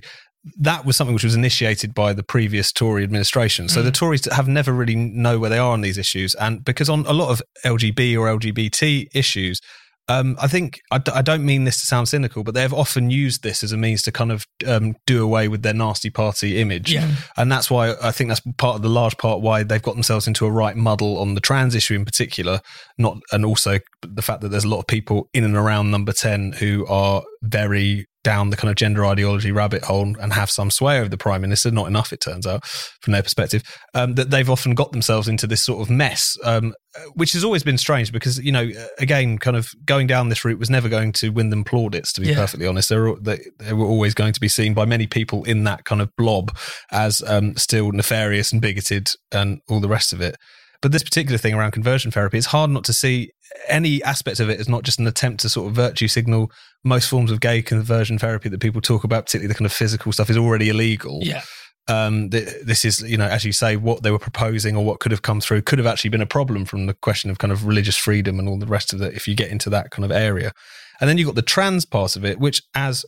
That 0.58 0.86
was 0.86 0.96
something 0.96 1.14
which 1.14 1.24
was 1.24 1.36
initiated 1.36 1.94
by 1.94 2.14
the 2.14 2.24
previous 2.24 2.72
Tory 2.72 3.04
administration. 3.04 3.70
So 3.70 3.82
mm. 3.82 3.84
the 3.84 3.92
Tories 3.92 4.32
have 4.32 4.48
never 4.48 4.74
really 4.74 4.96
know 4.96 5.38
where 5.38 5.52
they 5.52 5.60
are 5.60 5.72
on 5.72 5.82
these 5.82 5.98
issues, 5.98 6.34
and 6.36 6.66
because 6.66 6.90
on 6.90 7.06
a 7.06 7.14
lot 7.14 7.30
of 7.30 7.42
LGB 7.64 8.18
or 8.18 8.26
LGBT 8.26 9.08
issues, 9.14 9.62
um, 10.08 10.36
I 10.42 10.48
think 10.48 10.82
I 10.92 10.98
d- 10.98 11.12
I 11.14 11.22
don't 11.22 11.46
mean 11.46 11.64
this 11.64 11.80
to 11.82 11.88
sound 11.88 12.10
cynical, 12.10 12.44
but 12.44 12.54
they've 12.54 12.74
often 12.74 13.10
used 13.10 13.44
this 13.44 13.64
as 13.64 13.72
a 13.72 13.78
means 13.78 14.02
to 14.04 14.12
kind 14.12 14.32
of 14.32 14.46
um, 14.68 14.96
do 15.06 15.24
away 15.24 15.48
with 15.48 15.62
their 15.62 15.74
nasty 15.74 16.10
party 16.10 16.60
image, 16.60 16.92
yeah. 16.92 17.10
and 17.38 17.52
that's 17.52 17.70
why 17.70 17.96
I 18.02 18.12
think 18.12 18.30
that's 18.30 18.42
part 18.58 18.76
of 18.76 18.82
the 18.82 18.90
large 18.90 19.18
part 19.18 19.42
why 19.42 19.64
they've 19.64 19.82
got 19.82 19.94
themselves 19.94 20.28
into 20.28 20.46
a 20.46 20.52
right 20.52 20.76
muddle 20.76 21.20
on 21.20 21.36
the 21.36 21.42
trans 21.42 21.76
issue 21.76 21.96
in 21.96 22.06
particular. 22.06 22.62
Not 22.98 23.18
and 23.32 23.46
also 23.46 23.80
the 24.02 24.22
fact 24.22 24.42
that 24.42 24.50
there's 24.50 24.66
a 24.66 24.70
lot 24.70 24.80
of 24.80 24.88
people 24.88 25.30
in 25.34 25.44
and 25.44 25.56
around 25.56 25.92
Number 25.92 26.14
Ten 26.14 26.54
who 26.54 26.86
are 26.88 27.24
very 27.42 28.08
down 28.24 28.50
the 28.50 28.58
kind 28.58 28.70
of 28.70 28.76
gender 28.76 29.06
ideology 29.06 29.52
rabbit 29.52 29.84
hole 29.84 30.16
and 30.20 30.34
have 30.34 30.50
some 30.50 30.70
sway 30.70 31.00
over 31.00 31.10
the 31.10 31.18
prime 31.18 31.42
minister. 31.42 31.72
Not 31.72 31.88
enough, 31.88 32.14
it 32.14 32.22
turns 32.22 32.46
out, 32.46 32.66
from 32.66 33.14
their 33.14 33.24
perspective. 33.24 33.64
Um, 33.94 34.16
that 34.16 34.30
they've 34.30 34.50
often 34.50 34.76
got 34.76 34.92
themselves 34.92 35.28
into 35.28 35.48
this 35.48 35.64
sort 35.64 35.82
of 35.82 35.90
mess, 35.90 36.38
um, 36.44 36.74
which 37.14 37.34
has 37.34 37.44
always 37.44 37.64
been 37.64 37.78
strange 37.78 38.12
because 38.12 38.38
you 38.40 38.52
know, 38.52 38.70
again, 39.00 39.38
kind 39.38 39.58
of 39.58 39.70
going 39.86 40.08
down 40.08 40.30
this 40.30 40.46
route 40.46 40.60
was 40.60 40.70
never 40.70 40.90
going 40.90 41.12
to 41.14 41.30
win 41.30 41.50
them 41.50 41.64
plaudits. 41.64 42.14
To 42.14 42.22
be 42.22 42.28
yeah. 42.28 42.36
perfectly 42.36 42.68
honest, 42.68 42.90
they 42.90 42.98
were, 42.98 43.20
they, 43.20 43.40
they, 43.60 43.74
were 43.74 43.86
always 43.86 44.14
going 44.14 44.34
to 44.34 44.40
be 44.40 44.50
seen 44.50 44.74
by 44.74 44.86
many 44.86 45.08
people 45.08 45.44
in 45.44 45.64
that 45.64 45.86
kind 45.86 46.02
of 46.02 46.10
blob 46.16 46.56
as 46.92 47.22
um, 47.28 47.56
still 47.56 47.92
nefarious 47.92 48.52
and 48.52 48.62
bigoted 48.62 49.10
and 49.32 49.62
all 49.70 49.80
the 49.80 49.88
rest 49.88 50.14
of 50.14 50.22
it. 50.22 50.38
But 50.82 50.92
this 50.92 51.04
particular 51.04 51.38
thing 51.38 51.54
around 51.54 51.72
conversion 51.72 52.12
therapy, 52.12 52.38
it's 52.38 52.48
hard 52.48 52.72
not 52.72 52.84
to 52.86 52.94
see 52.94 53.32
any 53.68 54.02
aspect 54.04 54.40
of 54.40 54.50
it 54.50 54.60
as 54.60 54.68
not 54.68 54.84
just 54.84 55.00
an 55.00 55.06
attempt 55.06 55.42
to 55.42 55.50
sort 55.50 55.70
of 55.70 55.76
virtue 55.76 56.08
signal 56.08 56.52
most 56.84 57.08
forms 57.08 57.32
of 57.32 57.40
gay 57.40 57.62
conversion 57.62 58.18
therapy 58.18 58.50
that 58.50 58.60
people 58.60 58.82
talk 58.82 59.04
about, 59.04 59.26
particularly 59.26 59.48
the 59.48 59.54
kind 59.54 59.66
of 59.68 59.74
physical 59.74 60.12
stuff, 60.12 60.30
is 60.30 60.38
already 60.38 60.70
illegal. 60.70 61.20
Yeah. 61.22 61.44
Um, 61.88 62.30
this 62.30 62.86
is, 62.86 63.02
you 63.02 63.18
know, 63.18 63.28
as 63.28 63.44
you 63.44 63.52
say, 63.52 63.76
what 63.76 64.02
they 64.02 64.12
were 64.12 64.20
proposing 64.20 64.76
or 64.76 64.86
what 64.86 65.00
could 65.00 65.12
have 65.12 65.24
come 65.24 65.42
through 65.42 65.64
could 65.64 65.78
have 65.78 65.88
actually 65.88 66.10
been 66.10 66.22
a 66.22 66.28
problem 66.28 66.66
from 66.66 66.86
the 66.86 66.94
question 66.94 67.30
of 67.30 67.38
kind 67.38 67.52
of 67.52 67.66
religious 67.66 67.98
freedom 67.98 68.40
and 68.40 68.48
all 68.48 68.58
the 68.58 68.66
rest 68.66 68.94
of 68.94 69.02
it 69.02 69.14
if 69.14 69.28
you 69.28 69.36
get 69.36 69.50
into 69.50 69.70
that 69.70 69.92
kind 69.92 70.06
of 70.06 70.12
area. 70.12 70.52
And 71.00 71.10
then 71.10 71.18
you've 71.18 71.28
got 71.28 71.36
the 71.36 71.42
trans 71.42 71.86
part 71.86 72.16
of 72.16 72.24
it, 72.24 72.40
which, 72.40 72.62
as 72.76 73.04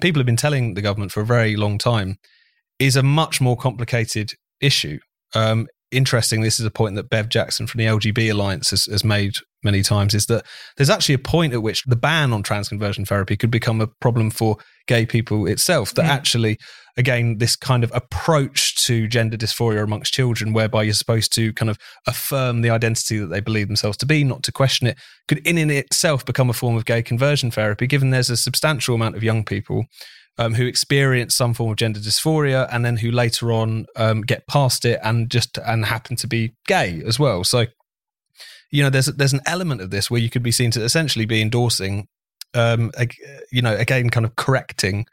people 0.00 0.20
have 0.20 0.26
been 0.26 0.36
telling 0.36 0.74
the 0.74 0.82
government 0.82 1.12
for 1.12 1.22
a 1.22 1.26
very 1.26 1.56
long 1.56 1.78
time, 1.78 2.18
is 2.78 2.94
a 2.94 3.02
much 3.02 3.40
more 3.40 3.56
complicated 3.56 4.32
issue. 4.60 4.98
Um, 5.34 5.66
interesting, 5.90 6.40
this 6.40 6.60
is 6.60 6.66
a 6.66 6.70
point 6.70 6.94
that 6.96 7.08
Bev 7.08 7.28
Jackson 7.28 7.66
from 7.66 7.78
the 7.78 7.86
LGB 7.86 8.30
Alliance 8.30 8.70
has, 8.70 8.86
has, 8.86 9.04
made 9.04 9.34
many 9.62 9.82
times, 9.82 10.14
is 10.14 10.26
that 10.26 10.44
there's 10.76 10.90
actually 10.90 11.14
a 11.14 11.18
point 11.18 11.52
at 11.52 11.62
which 11.62 11.82
the 11.84 11.96
ban 11.96 12.32
on 12.32 12.42
trans 12.42 12.68
conversion 12.68 13.04
therapy 13.04 13.36
could 13.36 13.50
become 13.50 13.80
a 13.80 13.86
problem 13.86 14.30
for 14.30 14.56
gay 14.86 15.04
people 15.04 15.46
itself. 15.46 15.94
That 15.94 16.06
mm. 16.06 16.10
actually, 16.10 16.58
again, 16.96 17.38
this 17.38 17.56
kind 17.56 17.84
of 17.84 17.92
approach 17.94 18.76
to 18.86 19.08
gender 19.08 19.36
dysphoria 19.36 19.82
amongst 19.82 20.12
children, 20.12 20.52
whereby 20.52 20.84
you're 20.84 20.94
supposed 20.94 21.32
to 21.34 21.52
kind 21.54 21.70
of 21.70 21.78
affirm 22.06 22.62
the 22.62 22.70
identity 22.70 23.18
that 23.18 23.26
they 23.26 23.40
believe 23.40 23.66
themselves 23.66 23.96
to 23.98 24.06
be, 24.06 24.24
not 24.24 24.42
to 24.44 24.52
question 24.52 24.86
it, 24.86 24.98
could 25.28 25.46
in, 25.46 25.58
in 25.58 25.70
itself 25.70 26.24
become 26.24 26.50
a 26.50 26.54
form 26.54 26.76
of 26.76 26.84
gay 26.84 27.02
conversion 27.02 27.50
therapy, 27.50 27.86
given 27.86 28.10
there's 28.10 28.30
a 28.30 28.36
substantial 28.36 28.94
amount 28.94 29.16
of 29.16 29.22
young 29.22 29.44
people 29.44 29.84
um, 30.40 30.54
who 30.54 30.66
experience 30.66 31.36
some 31.36 31.52
form 31.52 31.70
of 31.70 31.76
gender 31.76 32.00
dysphoria 32.00 32.66
and 32.72 32.82
then 32.82 32.96
who 32.96 33.10
later 33.10 33.52
on 33.52 33.84
um, 33.96 34.22
get 34.22 34.46
past 34.46 34.86
it 34.86 34.98
and 35.04 35.30
just 35.30 35.58
and 35.58 35.84
happen 35.84 36.16
to 36.16 36.26
be 36.26 36.54
gay 36.66 37.02
as 37.06 37.18
well. 37.18 37.44
So, 37.44 37.66
you 38.70 38.82
know, 38.82 38.88
there's 38.88 39.06
there's 39.06 39.34
an 39.34 39.42
element 39.44 39.82
of 39.82 39.90
this 39.90 40.10
where 40.10 40.20
you 40.20 40.30
could 40.30 40.42
be 40.42 40.50
seen 40.50 40.70
to 40.70 40.82
essentially 40.82 41.26
be 41.26 41.42
endorsing, 41.42 42.08
um, 42.54 42.90
a, 42.96 43.06
you 43.52 43.60
know, 43.60 43.76
again, 43.76 44.08
kind 44.08 44.24
of 44.24 44.34
correcting 44.36 45.04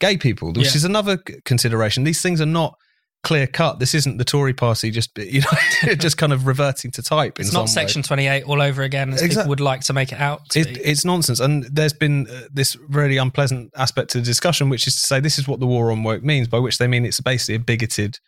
gay 0.00 0.16
people, 0.16 0.48
which 0.48 0.66
yeah. 0.66 0.76
is 0.76 0.84
another 0.84 1.16
consideration. 1.44 2.02
These 2.02 2.20
things 2.20 2.40
are 2.40 2.46
not 2.46 2.76
clear 3.22 3.46
cut. 3.46 3.78
This 3.78 3.94
isn't 3.94 4.18
the 4.18 4.24
Tory 4.24 4.52
party 4.52 4.90
just 4.90 5.10
you 5.18 5.40
know 5.40 5.94
just 5.94 6.16
kind 6.16 6.32
of 6.32 6.46
reverting 6.46 6.90
to 6.92 7.02
type. 7.02 7.38
It's 7.40 7.52
not 7.52 7.68
Section 7.68 8.02
Twenty 8.02 8.26
Eight 8.26 8.44
all 8.44 8.60
over 8.60 8.82
again, 8.82 9.12
as 9.12 9.22
exactly. 9.22 9.42
people 9.42 9.48
would 9.50 9.60
like 9.60 9.80
to 9.82 9.92
make 9.92 10.12
it 10.12 10.20
out. 10.20 10.56
It, 10.56 10.78
it's 10.78 11.04
nonsense, 11.04 11.40
and 11.40 11.64
there's 11.64 11.92
been 11.92 12.26
uh, 12.28 12.42
this 12.52 12.76
really 12.88 13.16
unpleasant 13.16 13.72
aspect 13.76 14.10
to 14.10 14.18
the 14.18 14.24
discussion, 14.24 14.68
which 14.68 14.86
is 14.86 14.94
to 14.94 15.00
say 15.00 15.20
this 15.20 15.38
is 15.38 15.48
what 15.48 15.60
the 15.60 15.66
war 15.66 15.90
on 15.90 16.02
woke 16.02 16.22
means, 16.22 16.48
by 16.48 16.58
which 16.58 16.78
they 16.78 16.86
mean 16.86 17.04
it's 17.04 17.20
basically 17.20 17.56
a 17.56 17.60
bigoted 17.60 18.18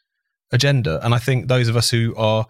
agenda. 0.53 1.05
And 1.05 1.15
I 1.15 1.19
think 1.19 1.49
those 1.49 1.69
of 1.69 1.77
us 1.77 1.91
who 1.91 2.15
are 2.17 2.47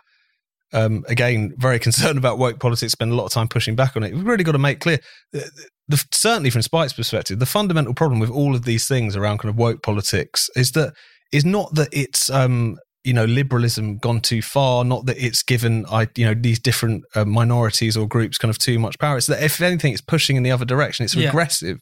um, 0.73 1.05
again 1.09 1.55
very 1.57 1.79
concerned 1.87 2.19
about 2.19 2.39
woke 2.39 2.61
politics 2.61 2.93
spend 2.93 3.13
a 3.13 3.15
lot 3.15 3.27
of 3.27 3.33
time 3.33 3.49
pushing 3.49 3.77
back 3.77 3.97
on 3.97 4.03
it. 4.03 4.15
We've 4.15 4.27
really 4.27 4.45
got 4.45 4.53
to 4.53 4.59
make 4.59 4.81
clear. 4.81 4.99
The, 5.33 5.51
the, 5.87 6.03
certainly, 6.13 6.49
from 6.49 6.63
Spike's 6.63 6.95
perspective, 6.95 7.39
the 7.39 7.47
fundamental 7.47 7.93
problem 7.93 8.19
with 8.19 8.31
all 8.31 8.55
of 8.55 8.65
these 8.65 8.89
things 8.89 9.17
around 9.17 9.39
kind 9.39 9.51
of 9.51 9.57
woke 9.57 9.83
politics 9.83 10.49
is 10.57 10.73
that 10.73 10.95
is 11.35 11.45
not 11.45 11.75
that 11.75 11.88
it's 11.93 12.31
um, 12.31 12.79
you 13.03 13.12
know 13.12 13.25
liberalism 13.25 13.99
gone 13.99 14.21
too 14.21 14.41
far 14.41 14.85
not 14.85 15.05
that 15.07 15.19
it's 15.19 15.43
given 15.43 15.85
i 15.91 16.09
you 16.17 16.25
know 16.25 16.35
these 16.35 16.61
different 16.61 17.05
uh, 17.14 17.25
minorities 17.25 17.97
or 17.97 18.07
groups 18.07 18.38
kind 18.38 18.50
of 18.50 18.59
too 18.59 18.79
much 18.79 18.99
power. 18.99 19.19
It's 19.19 19.26
that 19.26 19.43
if 19.43 19.61
anything 19.61 19.93
it's 19.93 20.00
pushing 20.00 20.37
in 20.37 20.43
the 20.45 20.53
other 20.53 20.64
direction. 20.64 21.05
It's 21.05 21.17
regressive. 21.17 21.81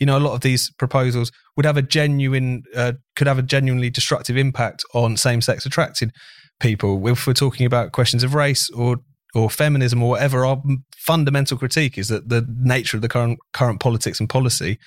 You 0.00 0.06
know 0.06 0.18
a 0.18 0.24
lot 0.26 0.34
of 0.34 0.40
these 0.40 0.70
proposals 0.72 1.30
would 1.56 1.66
have 1.66 1.76
a 1.76 1.82
genuine 1.82 2.64
uh, 2.74 2.94
could 3.14 3.26
have 3.26 3.38
a 3.38 3.42
genuinely 3.42 3.90
destructive 3.90 4.36
impact 4.36 4.82
on 4.94 5.16
same-sex 5.16 5.66
attracted 5.66 6.10
people. 6.58 7.06
If 7.06 7.26
we're 7.26 7.34
talking 7.34 7.66
about 7.66 7.92
questions 7.92 8.24
of 8.24 8.34
race 8.34 8.70
or 8.70 8.96
or 9.34 9.50
feminism 9.50 10.02
or 10.02 10.10
whatever, 10.10 10.46
our 10.46 10.62
fundamental 10.96 11.58
critique 11.58 11.98
is 11.98 12.08
that 12.08 12.28
the 12.28 12.46
nature 12.48 12.96
of 12.96 13.02
the 13.02 13.08
current 13.08 13.38
current 13.52 13.80
politics 13.80 14.18
and 14.18 14.28
policy 14.28 14.78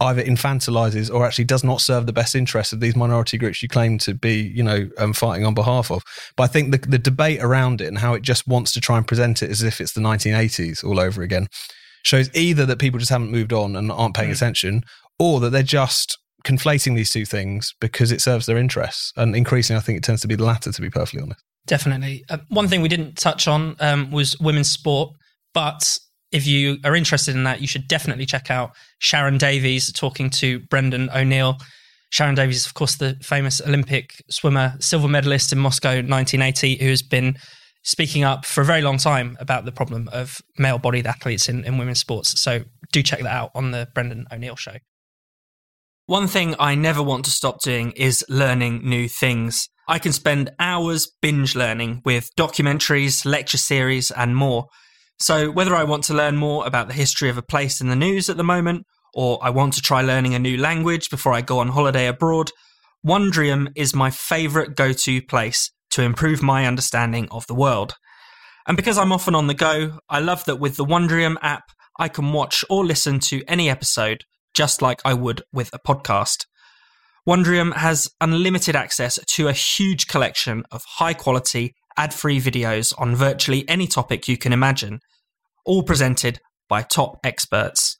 either 0.00 0.22
infantilizes 0.22 1.12
or 1.12 1.24
actually 1.24 1.44
does 1.44 1.62
not 1.62 1.80
serve 1.80 2.06
the 2.06 2.12
best 2.12 2.34
interests 2.34 2.72
of 2.72 2.80
these 2.80 2.96
minority 2.96 3.38
groups 3.38 3.62
you 3.62 3.68
claim 3.68 3.98
to 3.98 4.14
be, 4.14 4.52
you 4.54 4.62
know, 4.62 4.88
um, 4.98 5.12
fighting 5.12 5.46
on 5.46 5.54
behalf 5.54 5.90
of. 5.90 6.02
But 6.36 6.44
I 6.44 6.46
think 6.48 6.72
the, 6.72 6.78
the 6.78 6.98
debate 6.98 7.40
around 7.40 7.80
it 7.80 7.86
and 7.86 7.98
how 7.98 8.14
it 8.14 8.22
just 8.22 8.46
wants 8.46 8.72
to 8.72 8.80
try 8.80 8.96
and 8.96 9.06
present 9.06 9.42
it 9.42 9.50
as 9.50 9.62
if 9.62 9.80
it's 9.80 9.92
the 9.92 10.00
1980s 10.00 10.84
all 10.84 10.98
over 10.98 11.22
again 11.22 11.48
shows 12.02 12.28
either 12.34 12.66
that 12.66 12.78
people 12.78 12.98
just 12.98 13.10
haven't 13.10 13.30
moved 13.30 13.52
on 13.52 13.76
and 13.76 13.90
aren't 13.90 14.14
paying 14.14 14.30
mm. 14.30 14.34
attention, 14.34 14.82
or 15.18 15.40
that 15.40 15.50
they're 15.50 15.62
just 15.62 16.18
conflating 16.44 16.94
these 16.94 17.10
two 17.10 17.24
things 17.24 17.74
because 17.80 18.12
it 18.12 18.20
serves 18.20 18.46
their 18.46 18.58
interests. 18.58 19.12
And 19.16 19.34
increasingly, 19.34 19.78
I 19.78 19.82
think 19.82 19.98
it 19.98 20.04
tends 20.04 20.20
to 20.22 20.28
be 20.28 20.34
the 20.34 20.44
latter, 20.44 20.70
to 20.70 20.80
be 20.80 20.90
perfectly 20.90 21.22
honest. 21.22 21.42
Definitely. 21.66 22.24
Uh, 22.28 22.38
one 22.48 22.68
thing 22.68 22.82
we 22.82 22.88
didn't 22.88 23.16
touch 23.16 23.48
on 23.48 23.76
um, 23.80 24.10
was 24.10 24.38
women's 24.38 24.70
sport, 24.70 25.14
but 25.54 25.98
if 26.34 26.48
you 26.48 26.78
are 26.84 26.96
interested 26.96 27.36
in 27.36 27.44
that, 27.44 27.60
you 27.60 27.68
should 27.68 27.86
definitely 27.86 28.26
check 28.26 28.50
out 28.50 28.72
Sharron 29.00 29.38
Davies 29.38 29.92
talking 29.92 30.30
to 30.30 30.58
Brendan 30.68 31.08
O'Neill. 31.14 31.58
Sharron 32.12 32.34
Davies 32.34 32.66
of 32.66 32.74
course, 32.74 32.96
the 32.96 33.16
famous 33.22 33.60
Olympic 33.60 34.10
swimmer, 34.28 34.74
silver 34.80 35.06
medalist 35.06 35.52
in 35.52 35.60
Moscow 35.60 35.90
1980, 35.90 36.82
who 36.82 36.88
has 36.88 37.02
been 37.02 37.36
speaking 37.84 38.24
up 38.24 38.44
for 38.44 38.62
a 38.62 38.64
very 38.64 38.82
long 38.82 38.98
time 38.98 39.36
about 39.38 39.64
the 39.64 39.70
problem 39.70 40.08
of 40.12 40.40
male 40.58 40.78
bodied 40.78 41.06
athletes 41.06 41.48
in, 41.48 41.64
in 41.64 41.78
women's 41.78 42.00
sports. 42.00 42.40
So 42.40 42.64
do 42.90 43.00
check 43.00 43.20
that 43.20 43.32
out 43.32 43.52
on 43.54 43.70
the 43.70 43.86
Brendan 43.94 44.26
O'Neill 44.32 44.56
show. 44.56 44.78
One 46.06 46.26
thing 46.26 46.56
I 46.58 46.74
never 46.74 47.02
want 47.02 47.26
to 47.26 47.30
stop 47.30 47.62
doing 47.62 47.92
is 47.92 48.24
learning 48.28 48.88
new 48.88 49.08
things. 49.08 49.68
I 49.86 50.00
can 50.00 50.12
spend 50.12 50.50
hours 50.58 51.12
binge 51.22 51.54
learning 51.54 52.02
with 52.04 52.30
documentaries, 52.36 53.24
lecture 53.24 53.56
series, 53.56 54.10
and 54.10 54.34
more. 54.34 54.66
So, 55.18 55.50
whether 55.50 55.74
I 55.74 55.84
want 55.84 56.04
to 56.04 56.14
learn 56.14 56.36
more 56.36 56.66
about 56.66 56.88
the 56.88 56.94
history 56.94 57.28
of 57.28 57.38
a 57.38 57.42
place 57.42 57.80
in 57.80 57.88
the 57.88 57.96
news 57.96 58.28
at 58.28 58.36
the 58.36 58.44
moment, 58.44 58.86
or 59.14 59.38
I 59.42 59.50
want 59.50 59.74
to 59.74 59.80
try 59.80 60.02
learning 60.02 60.34
a 60.34 60.38
new 60.38 60.56
language 60.56 61.08
before 61.08 61.32
I 61.32 61.40
go 61.40 61.60
on 61.60 61.68
holiday 61.68 62.06
abroad, 62.08 62.50
Wondrium 63.06 63.68
is 63.76 63.94
my 63.94 64.10
favourite 64.10 64.74
go 64.74 64.92
to 64.92 65.22
place 65.22 65.70
to 65.90 66.02
improve 66.02 66.42
my 66.42 66.66
understanding 66.66 67.28
of 67.30 67.46
the 67.46 67.54
world. 67.54 67.94
And 68.66 68.76
because 68.76 68.98
I'm 68.98 69.12
often 69.12 69.34
on 69.34 69.46
the 69.46 69.54
go, 69.54 69.98
I 70.08 70.20
love 70.20 70.44
that 70.46 70.56
with 70.56 70.76
the 70.76 70.84
Wondrium 70.84 71.36
app, 71.42 71.64
I 71.98 72.08
can 72.08 72.32
watch 72.32 72.64
or 72.68 72.84
listen 72.84 73.20
to 73.20 73.44
any 73.46 73.70
episode 73.70 74.24
just 74.54 74.80
like 74.80 75.00
I 75.04 75.14
would 75.14 75.42
with 75.52 75.70
a 75.72 75.78
podcast. 75.78 76.46
Wondrium 77.28 77.74
has 77.74 78.10
unlimited 78.20 78.76
access 78.76 79.18
to 79.26 79.48
a 79.48 79.52
huge 79.52 80.06
collection 80.06 80.64
of 80.70 80.82
high 80.96 81.14
quality, 81.14 81.74
ad 81.96 82.12
free 82.12 82.40
videos 82.40 82.92
on 82.98 83.14
virtually 83.14 83.68
any 83.68 83.86
topic 83.86 84.28
you 84.28 84.36
can 84.36 84.52
imagine, 84.52 85.00
all 85.64 85.82
presented 85.82 86.40
by 86.68 86.82
top 86.82 87.18
experts. 87.24 87.96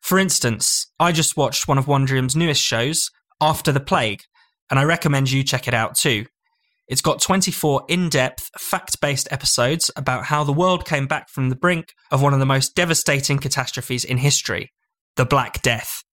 For 0.00 0.18
instance, 0.18 0.86
I 0.98 1.12
just 1.12 1.36
watched 1.36 1.68
one 1.68 1.78
of 1.78 1.86
Wondrium's 1.86 2.36
newest 2.36 2.62
shows, 2.62 3.10
After 3.40 3.72
the 3.72 3.80
Plague, 3.80 4.22
and 4.70 4.78
I 4.78 4.84
recommend 4.84 5.30
you 5.30 5.42
check 5.42 5.68
it 5.68 5.74
out 5.74 5.96
too. 5.96 6.26
It's 6.88 7.02
got 7.02 7.20
24 7.20 7.84
in 7.88 8.08
depth, 8.08 8.50
fact 8.58 9.00
based 9.00 9.28
episodes 9.30 9.90
about 9.94 10.24
how 10.24 10.42
the 10.42 10.52
world 10.52 10.86
came 10.86 11.06
back 11.06 11.28
from 11.28 11.50
the 11.50 11.56
brink 11.56 11.92
of 12.10 12.22
one 12.22 12.32
of 12.32 12.40
the 12.40 12.46
most 12.46 12.74
devastating 12.74 13.38
catastrophes 13.38 14.04
in 14.04 14.18
history 14.18 14.72
the 15.16 15.26
Black 15.26 15.60
Death. 15.62 16.04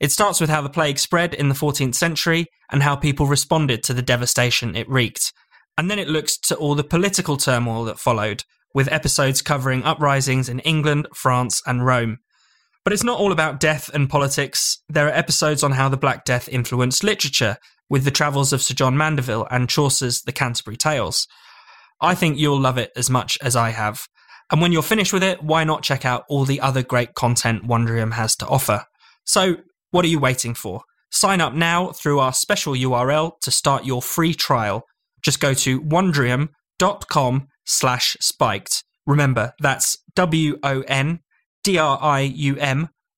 It 0.00 0.10
starts 0.10 0.40
with 0.40 0.50
how 0.50 0.60
the 0.60 0.68
plague 0.68 0.98
spread 0.98 1.32
in 1.32 1.48
the 1.48 1.54
14th 1.54 1.94
century 1.94 2.46
and 2.70 2.82
how 2.82 2.96
people 2.96 3.26
responded 3.26 3.84
to 3.84 3.94
the 3.94 4.02
devastation 4.02 4.76
it 4.76 4.88
wreaked. 4.90 5.32
And 5.78 5.90
then 5.90 5.98
it 5.98 6.08
looks 6.08 6.38
to 6.38 6.56
all 6.56 6.74
the 6.74 6.84
political 6.84 7.36
turmoil 7.36 7.84
that 7.84 7.98
followed, 7.98 8.44
with 8.74 8.90
episodes 8.92 9.42
covering 9.42 9.82
uprisings 9.82 10.48
in 10.48 10.60
England, 10.60 11.08
France, 11.14 11.62
and 11.66 11.84
Rome. 11.84 12.18
But 12.84 12.92
it's 12.92 13.04
not 13.04 13.18
all 13.18 13.32
about 13.32 13.60
death 13.60 13.90
and 13.92 14.08
politics. 14.08 14.78
There 14.88 15.06
are 15.06 15.10
episodes 15.10 15.62
on 15.62 15.72
how 15.72 15.88
the 15.88 15.96
Black 15.96 16.24
Death 16.24 16.48
influenced 16.48 17.02
literature, 17.02 17.58
with 17.88 18.04
the 18.04 18.10
travels 18.10 18.52
of 18.52 18.62
Sir 18.62 18.74
John 18.74 18.96
Mandeville 18.96 19.46
and 19.50 19.68
Chaucer's 19.68 20.22
The 20.22 20.32
Canterbury 20.32 20.76
Tales. 20.76 21.26
I 22.00 22.14
think 22.14 22.38
you'll 22.38 22.60
love 22.60 22.78
it 22.78 22.92
as 22.96 23.08
much 23.08 23.38
as 23.40 23.56
I 23.56 23.70
have. 23.70 24.06
And 24.50 24.60
when 24.60 24.72
you're 24.72 24.82
finished 24.82 25.12
with 25.12 25.22
it, 25.22 25.42
why 25.42 25.64
not 25.64 25.82
check 25.82 26.04
out 26.04 26.24
all 26.28 26.44
the 26.44 26.60
other 26.60 26.82
great 26.82 27.14
content 27.14 27.66
Wondrium 27.66 28.12
has 28.12 28.36
to 28.36 28.46
offer? 28.46 28.84
So, 29.24 29.56
what 29.90 30.04
are 30.04 30.08
you 30.08 30.20
waiting 30.20 30.54
for? 30.54 30.82
Sign 31.10 31.40
up 31.40 31.54
now 31.54 31.92
through 31.92 32.18
our 32.18 32.32
special 32.32 32.74
URL 32.74 33.40
to 33.40 33.50
start 33.50 33.84
your 33.84 34.02
free 34.02 34.34
trial. 34.34 34.84
Just 35.26 35.40
go 35.40 35.54
to 35.54 35.80
wondrium.com 35.80 37.48
slash 37.64 38.16
spiked. 38.20 38.84
Remember, 39.06 39.54
that's 39.58 39.98
W-O-N-D-R-I-U-M 40.14 41.18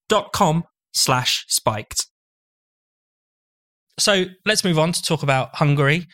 dot 0.09 0.33
com 0.33 0.63
slash 0.91 1.45
spiked. 1.47 2.07
So 3.99 4.25
let's 4.43 4.63
move 4.63 4.79
on 4.79 4.91
to 4.91 5.03
talk 5.03 5.21
about 5.21 5.53
Hungary. 5.55 6.07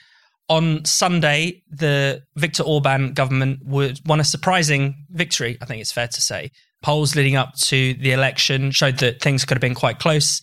On 0.50 0.84
Sunday, 0.84 1.64
the 1.70 2.24
Viktor 2.36 2.64
Orban 2.64 3.14
government 3.14 3.62
won 3.66 4.20
a 4.20 4.26
surprising 4.26 5.06
victory, 5.12 5.58
I 5.62 5.66
think 5.66 5.80
it's 5.80 5.94
fair 5.94 6.10
to 6.10 6.22
say. 6.22 6.52
Polls 6.84 7.16
leading 7.16 7.38
up 7.38 7.54
to 7.68 7.94
the 7.94 8.12
election 8.12 8.72
showed 8.72 8.98
that 8.98 9.22
things 9.22 9.46
could 9.46 9.56
have 9.56 9.62
been 9.62 9.76
quite 9.76 10.00
close. 10.00 10.42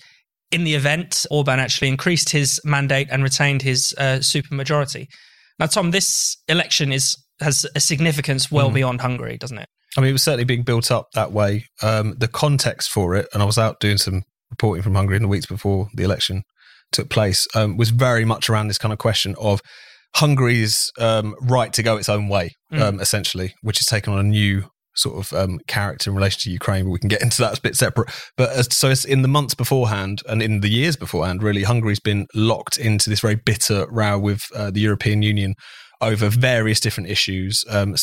In 0.51 0.65
the 0.65 0.77
event, 0.77 1.27
Orban 1.31 1.61
actually 1.61 1.89
increased 1.89 2.31
his 2.31 2.59
mandate 2.65 3.09
and 3.11 3.23
retained 3.23 3.61
his 3.61 3.95
uh, 3.99 4.21
supermajority. 4.21 5.09
Now, 5.59 5.67
Tom, 5.67 5.91
this 5.91 6.37
election 6.49 6.93
is 6.93 7.17
has 7.41 7.67
a 7.75 7.81
significance 7.81 8.51
well 8.51 8.71
mm. 8.71 8.75
beyond 8.75 9.01
Hungary, 9.01 9.37
doesn't 9.37 9.59
it? 9.59 9.69
I 9.97 10.01
mean, 10.01 10.11
it 10.11 10.13
was 10.13 10.23
certainly 10.23 10.45
being 10.45 10.63
built 10.63 10.91
up 10.91 11.11
that 11.13 11.33
way. 11.33 11.67
Um, 11.83 12.15
the 12.17 12.29
context 12.29 12.91
for 12.91 13.15
it, 13.15 13.29
and 13.33 13.43
I 13.43 13.47
was 13.47 13.59
out 13.59 13.81
doing 13.81 13.99
some 13.99 14.23
reporting 14.51 14.83
from 14.83 14.95
Hungary 14.95 15.17
in 15.17 15.23
the 15.23 15.29
weeks 15.29 15.47
before 15.47 15.89
the 15.95 16.05
election, 16.05 16.45
took 16.93 17.09
place 17.09 17.47
um, 17.55 17.77
was 17.77 17.91
very 17.91 18.25
much 18.25 18.49
around 18.49 18.69
this 18.69 18.79
kind 18.79 18.93
of 18.93 18.99
question 18.99 19.35
of 19.41 19.61
Hungary's 20.15 20.93
um, 20.99 21.35
right 21.41 21.73
to 21.73 21.83
go 21.83 21.97
its 21.97 22.09
own 22.09 22.29
way, 22.29 22.55
mm. 22.73 22.81
um, 22.81 23.01
essentially, 23.01 23.55
which 23.63 23.79
has 23.79 23.87
taken 23.87 24.13
on 24.13 24.19
a 24.19 24.25
new 24.29 24.65
sort 24.95 25.19
of 25.19 25.33
um, 25.33 25.59
character 25.67 26.11
in 26.11 26.17
relation 26.17 26.41
to 26.43 26.51
Ukraine. 26.51 26.85
But 26.85 26.91
we 26.91 26.99
can 26.99 27.09
get 27.09 27.23
into 27.23 27.43
that 27.43 27.59
a 27.59 27.61
bit 27.61 27.77
separate. 27.77 28.11
But 28.37 28.51
as, 28.51 28.69
so 28.75 28.91
it's 28.91 29.05
in 29.05 29.23
the 29.23 29.29
months 29.29 29.55
beforehand 29.55 30.23
and 30.29 30.43
in 30.43 30.61
the 30.61 30.69
years 30.69 30.97
beforehand, 30.97 31.43
really, 31.43 31.63
Hungary's 31.63 32.01
been 32.01 32.27
locked 32.35 32.79
into 32.79 33.11
this 33.11 33.21
very 33.21 33.37
bitter 33.37 33.87
row 33.91 34.19
with 34.19 34.49
uh, 34.55 34.71
the 34.71 34.81
European 34.81 35.23
Union 35.23 35.55
over 36.03 36.29
various 36.29 36.81
different 36.81 37.09
issues, 37.09 37.65
um, 37.71 37.95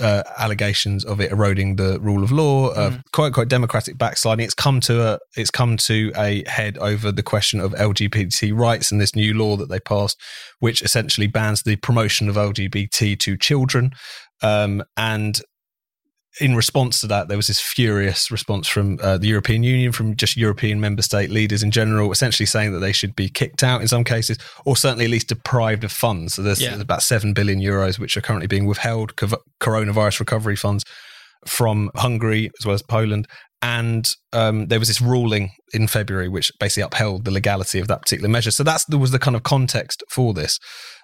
uh, 0.00 0.22
allegations 0.38 1.04
of 1.04 1.20
it 1.20 1.32
eroding 1.32 1.76
the 1.76 1.98
rule 2.00 2.22
of 2.22 2.30
law, 2.30 2.68
uh, 2.68 2.90
mm. 2.90 3.02
quite 3.12 3.32
quite 3.32 3.48
democratic 3.48 3.98
backsliding. 3.98 4.44
It's 4.44 4.54
come 4.54 4.78
to 4.82 5.02
a 5.02 5.18
it's 5.36 5.50
come 5.50 5.76
to 5.78 6.12
a 6.16 6.48
head 6.48 6.78
over 6.78 7.10
the 7.10 7.24
question 7.24 7.58
of 7.58 7.72
LGBT 7.72 8.56
rights 8.56 8.92
and 8.92 9.00
this 9.00 9.16
new 9.16 9.34
law 9.34 9.56
that 9.56 9.68
they 9.68 9.80
passed, 9.80 10.16
which 10.60 10.80
essentially 10.80 11.26
bans 11.26 11.64
the 11.64 11.74
promotion 11.76 12.28
of 12.28 12.36
LGBT 12.36 13.18
to 13.18 13.36
children. 13.36 13.90
Um, 14.42 14.84
and 14.96 15.40
in 16.38 16.54
response 16.54 17.00
to 17.00 17.06
that, 17.08 17.28
there 17.28 17.36
was 17.36 17.48
this 17.48 17.60
furious 17.60 18.30
response 18.30 18.68
from 18.68 18.98
uh, 19.02 19.18
the 19.18 19.26
European 19.26 19.64
Union, 19.64 19.90
from 19.90 20.14
just 20.14 20.36
European 20.36 20.80
member 20.80 21.02
state 21.02 21.30
leaders 21.30 21.62
in 21.62 21.70
general, 21.72 22.12
essentially 22.12 22.46
saying 22.46 22.72
that 22.72 22.78
they 22.78 22.92
should 22.92 23.16
be 23.16 23.28
kicked 23.28 23.64
out 23.64 23.80
in 23.80 23.88
some 23.88 24.04
cases, 24.04 24.38
or 24.64 24.76
certainly 24.76 25.06
at 25.06 25.10
least 25.10 25.28
deprived 25.28 25.82
of 25.82 25.90
funds. 25.90 26.34
So 26.34 26.42
there's, 26.42 26.60
yeah. 26.60 26.70
there's 26.70 26.82
about 26.82 27.02
7 27.02 27.32
billion 27.32 27.58
euros, 27.58 27.98
which 27.98 28.16
are 28.16 28.20
currently 28.20 28.46
being 28.46 28.66
withheld, 28.66 29.16
coronavirus 29.16 30.20
recovery 30.20 30.56
funds 30.56 30.84
from 31.46 31.90
Hungary 31.96 32.50
as 32.60 32.66
well 32.66 32.74
as 32.74 32.82
Poland. 32.82 33.26
And 33.62 34.10
um, 34.32 34.68
there 34.68 34.78
was 34.78 34.88
this 34.88 35.02
ruling 35.02 35.50
in 35.74 35.86
February 35.86 36.28
which 36.28 36.50
basically 36.58 36.82
upheld 36.84 37.24
the 37.24 37.30
legality 37.30 37.78
of 37.78 37.88
that 37.88 38.02
particular 38.02 38.28
measure. 38.28 38.50
So 38.50 38.62
that 38.64 38.84
was 38.90 39.10
the 39.10 39.18
kind 39.18 39.36
of 39.36 39.42
context 39.42 40.02
for 40.08 40.32
this. 40.32 40.58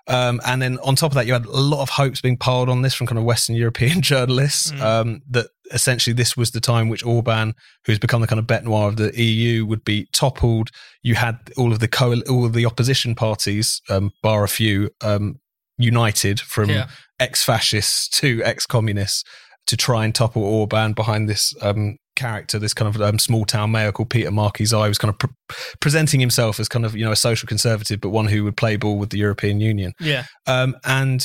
Um, 0.09 0.41
and 0.47 0.63
then 0.63 0.79
on 0.85 0.95
top 0.95 1.11
of 1.11 1.15
that, 1.15 1.27
you 1.27 1.33
had 1.33 1.47
a 1.47 1.61
lot 1.61 1.83
of 1.83 1.89
hopes 1.91 2.21
being 2.21 2.37
piled 2.37 2.69
on 2.69 2.83
this 2.83 2.95
from 2.95 3.07
kind 3.07 3.19
of 3.19 3.25
Western 3.25 3.57
European 3.57 4.03
journalists 4.03 4.71
mm. 4.73 4.81
um, 4.81 5.23
that 5.31 5.49
essentially 5.73 6.15
this 6.15 6.37
was 6.37 6.53
the 6.53 6.61
time 6.61 6.89
which 6.89 7.05
Orban, 7.05 7.55
who's 7.85 7.99
become 7.99 8.21
the 8.21 8.27
kind 8.27 8.39
of 8.39 8.47
bête 8.47 8.65
noir 8.65 8.89
of 8.89 8.97
the 8.97 9.21
EU, 9.21 9.67
would 9.67 9.85
be 9.85 10.07
toppled. 10.13 10.71
You 11.03 11.17
had 11.17 11.39
all 11.57 11.73
of 11.73 11.81
the 11.81 11.89
co- 11.89 12.23
all 12.29 12.45
of 12.45 12.53
the 12.53 12.67
opposition 12.67 13.15
parties, 13.15 13.81
um, 13.89 14.13
bar 14.23 14.45
a 14.45 14.49
few, 14.49 14.91
um, 15.03 15.41
united 15.79 16.41
from 16.41 16.71
yeah. 16.71 16.89
ex-fascists 17.21 18.09
to 18.09 18.43
ex-communists 18.45 19.25
to 19.67 19.77
try 19.77 20.05
and 20.05 20.15
topple 20.15 20.45
Orban 20.45 20.93
behind 20.93 21.29
this 21.29 21.53
um, 21.61 21.99
character, 22.17 22.59
this 22.59 22.75
kind 22.75 22.95
of 22.95 23.01
um, 23.01 23.19
small 23.19 23.45
town 23.45 23.71
mayor 23.71 23.93
called 23.93 24.11
Peter 24.11 24.31
Márki-Zay, 24.31 24.89
was 24.89 24.99
kind 24.99 25.15
of 25.15 25.31
presenting 25.81 26.21
himself 26.21 26.59
as 26.59 26.69
kind 26.69 26.85
of 26.85 26.97
you 26.97 27.05
know 27.05 27.13
a 27.13 27.17
social 27.17 27.47
conservative, 27.47 28.01
but 28.01 28.11
one 28.11 28.27
who 28.27 28.45
would 28.45 28.57
play 28.57 28.77
ball 28.77 28.99
with 28.99 29.11
the 29.11 29.19
European 29.19 29.61
Union. 29.61 29.93
Yeah, 30.01 30.25
um, 30.47 30.77
and 30.85 31.25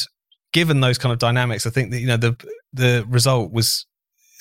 given 0.54 0.82
those 0.82 0.98
kind 0.98 1.14
of 1.14 1.20
dynamics, 1.20 1.66
I 1.66 1.70
think 1.70 1.92
that 1.92 2.00
you 2.00 2.08
know 2.08 2.18
the 2.18 2.36
the 2.74 3.06
result 3.10 3.52
was 3.52 3.86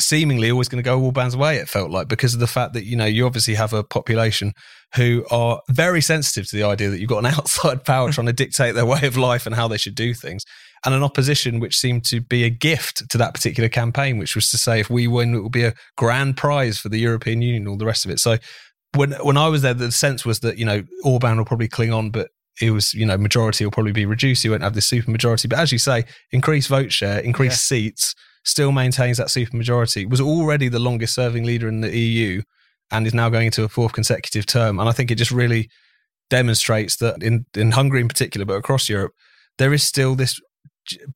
seemingly 0.00 0.50
always 0.50 0.68
going 0.68 0.82
to 0.82 0.88
go 0.88 1.00
Orban's 1.00 1.36
way. 1.36 1.56
It 1.56 1.68
felt 1.68 1.90
like 1.90 2.08
because 2.08 2.34
of 2.34 2.40
the 2.40 2.46
fact 2.46 2.72
that 2.72 2.84
you 2.84 2.96
know 2.96 3.04
you 3.04 3.26
obviously 3.26 3.54
have 3.54 3.72
a 3.72 3.84
population 3.84 4.52
who 4.96 5.24
are 5.30 5.60
very 5.68 6.00
sensitive 6.00 6.48
to 6.48 6.56
the 6.56 6.64
idea 6.64 6.90
that 6.90 6.98
you've 6.98 7.08
got 7.08 7.24
an 7.24 7.26
outside 7.38 7.84
power 7.84 8.10
trying 8.10 8.26
to 8.26 8.32
dictate 8.32 8.74
their 8.74 8.86
way 8.86 9.00
of 9.02 9.16
life 9.16 9.46
and 9.46 9.54
how 9.54 9.68
they 9.68 9.78
should 9.78 9.94
do 9.94 10.14
things, 10.14 10.44
and 10.84 10.94
an 10.94 11.02
opposition 11.02 11.60
which 11.60 11.76
seemed 11.76 12.04
to 12.06 12.20
be 12.20 12.44
a 12.44 12.50
gift 12.50 13.08
to 13.10 13.18
that 13.18 13.34
particular 13.34 13.68
campaign, 13.68 14.18
which 14.18 14.34
was 14.34 14.50
to 14.50 14.58
say 14.58 14.80
if 14.80 14.88
we 14.88 15.06
win, 15.06 15.34
it 15.34 15.40
will 15.40 15.50
be 15.50 15.64
a 15.64 15.74
grand 15.96 16.36
prize 16.36 16.78
for 16.78 16.88
the 16.88 16.98
European 16.98 17.42
Union, 17.42 17.68
all 17.68 17.76
the 17.76 17.86
rest 17.86 18.04
of 18.04 18.10
it. 18.10 18.18
So 18.18 18.38
when 18.94 19.12
when 19.22 19.36
I 19.36 19.48
was 19.48 19.62
there, 19.62 19.74
the 19.74 19.92
sense 19.92 20.24
was 20.24 20.40
that 20.40 20.58
you 20.58 20.64
know 20.64 20.82
Orban 21.04 21.36
will 21.36 21.44
probably 21.44 21.68
cling 21.68 21.92
on, 21.92 22.10
but 22.10 22.30
it 22.60 22.70
was 22.70 22.94
you 22.94 23.06
know 23.06 23.18
majority 23.18 23.64
will 23.64 23.72
probably 23.72 23.92
be 23.92 24.06
reduced. 24.06 24.44
You 24.44 24.52
won't 24.52 24.62
have 24.62 24.74
this 24.74 24.88
super 24.88 25.10
majority, 25.10 25.48
but 25.48 25.58
as 25.58 25.72
you 25.72 25.78
say, 25.78 26.04
increased 26.32 26.68
vote 26.68 26.92
share, 26.92 27.18
increased 27.18 27.70
yeah. 27.70 27.76
seats, 27.76 28.14
still 28.44 28.72
maintains 28.72 29.18
that 29.18 29.30
super 29.30 29.56
majority. 29.56 30.06
Was 30.06 30.20
already 30.20 30.68
the 30.68 30.78
longest 30.78 31.14
serving 31.14 31.44
leader 31.44 31.68
in 31.68 31.82
the 31.82 31.96
EU, 31.96 32.42
and 32.90 33.06
is 33.06 33.14
now 33.14 33.28
going 33.28 33.46
into 33.46 33.64
a 33.64 33.68
fourth 33.68 33.92
consecutive 33.92 34.46
term. 34.46 34.80
And 34.80 34.88
I 34.88 34.92
think 34.92 35.10
it 35.10 35.16
just 35.16 35.30
really 35.30 35.68
demonstrates 36.30 36.96
that 36.96 37.22
in 37.22 37.46
in 37.54 37.72
Hungary 37.72 38.00
in 38.00 38.08
particular, 38.08 38.46
but 38.46 38.54
across 38.54 38.88
Europe, 38.88 39.12
there 39.58 39.72
is 39.72 39.84
still 39.84 40.14
this 40.14 40.40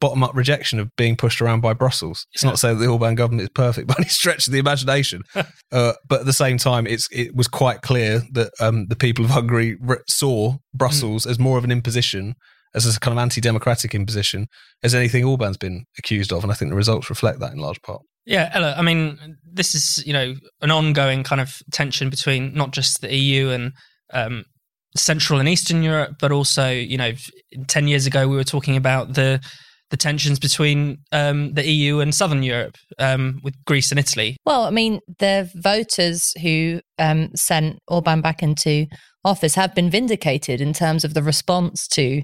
bottom 0.00 0.23
up 0.23 0.35
rejection 0.35 0.78
of 0.78 0.88
being 0.97 1.16
pushed 1.16 1.40
around 1.40 1.61
by 1.61 1.73
Brussels. 1.73 2.26
It's 2.33 2.42
yeah. 2.42 2.50
not 2.50 2.59
saying 2.59 2.78
that 2.78 2.85
the 2.85 2.90
Orban 2.90 3.14
government 3.14 3.42
is 3.42 3.50
perfect 3.50 3.87
by 3.88 3.94
any 3.99 4.09
stretch 4.09 4.47
of 4.47 4.52
the 4.52 4.59
imagination, 4.59 5.23
uh, 5.73 5.92
but 6.09 6.21
at 6.21 6.26
the 6.26 6.33
same 6.33 6.59
time, 6.59 6.87
it's 6.87 7.09
it 7.11 7.35
was 7.35 7.49
quite 7.49 7.83
clear 7.83 8.23
that 8.33 8.52
um, 8.61 8.87
the 8.88 8.97
people 8.97 9.25
of 9.25 9.30
Hungary 9.30 9.76
re- 9.80 9.99
saw 10.09 10.56
Brussels 10.73 11.26
mm. 11.26 11.30
as 11.30 11.38
more 11.38 11.59
of 11.59 11.64
an 11.64 11.73
imposition, 11.73 12.35
as 12.75 12.97
a 12.97 13.00
kind 13.00 13.16
of 13.16 13.23
anti-democratic 13.23 13.94
imposition, 13.94 14.47
as 14.83 14.94
anything 14.94 15.25
Orban's 15.25 15.56
been 15.56 15.85
accused 15.99 16.33
of, 16.33 16.42
and 16.42 16.52
I 16.52 16.54
think 16.54 16.71
the 16.71 16.76
results 16.76 17.11
reflect 17.11 17.40
that 17.40 17.52
in 17.52 17.59
large 17.59 17.80
part. 17.83 18.02
Yeah, 18.26 18.50
Ella. 18.54 18.75
I 18.76 18.83
mean, 18.83 19.18
this 19.44 19.75
is 19.75 20.04
you 20.06 20.12
know 20.12 20.35
an 20.61 20.71
ongoing 20.71 21.23
kind 21.25 21.40
of 21.40 21.59
tension 21.73 22.11
between 22.11 22.54
not 22.54 22.73
just 22.73 23.00
the 23.00 23.14
EU 23.14 23.50
and 23.50 23.73
um, 24.12 24.44
Central 24.96 25.40
and 25.40 25.48
Eastern 25.48 25.82
Europe, 25.82 26.16
but 26.20 26.32
also, 26.32 26.70
you 26.70 26.96
know, 26.96 27.12
10 27.66 27.88
years 27.88 28.06
ago, 28.06 28.28
we 28.28 28.36
were 28.36 28.44
talking 28.44 28.76
about 28.76 29.14
the 29.14 29.40
the 29.90 29.96
tensions 29.98 30.40
between 30.40 30.98
um, 31.12 31.52
the 31.54 31.68
EU 31.68 32.00
and 32.00 32.12
Southern 32.12 32.42
Europe 32.42 32.76
um, 32.98 33.38
with 33.44 33.54
Greece 33.64 33.92
and 33.92 34.00
Italy. 34.00 34.36
Well, 34.44 34.64
I 34.64 34.70
mean, 34.70 34.98
the 35.20 35.48
voters 35.54 36.32
who 36.42 36.80
um, 36.98 37.30
sent 37.36 37.78
Orban 37.86 38.20
back 38.20 38.42
into 38.42 38.86
office 39.24 39.54
have 39.54 39.74
been 39.74 39.90
vindicated 39.90 40.60
in 40.60 40.72
terms 40.72 41.04
of 41.04 41.14
the 41.14 41.22
response 41.22 41.86
to 41.88 42.22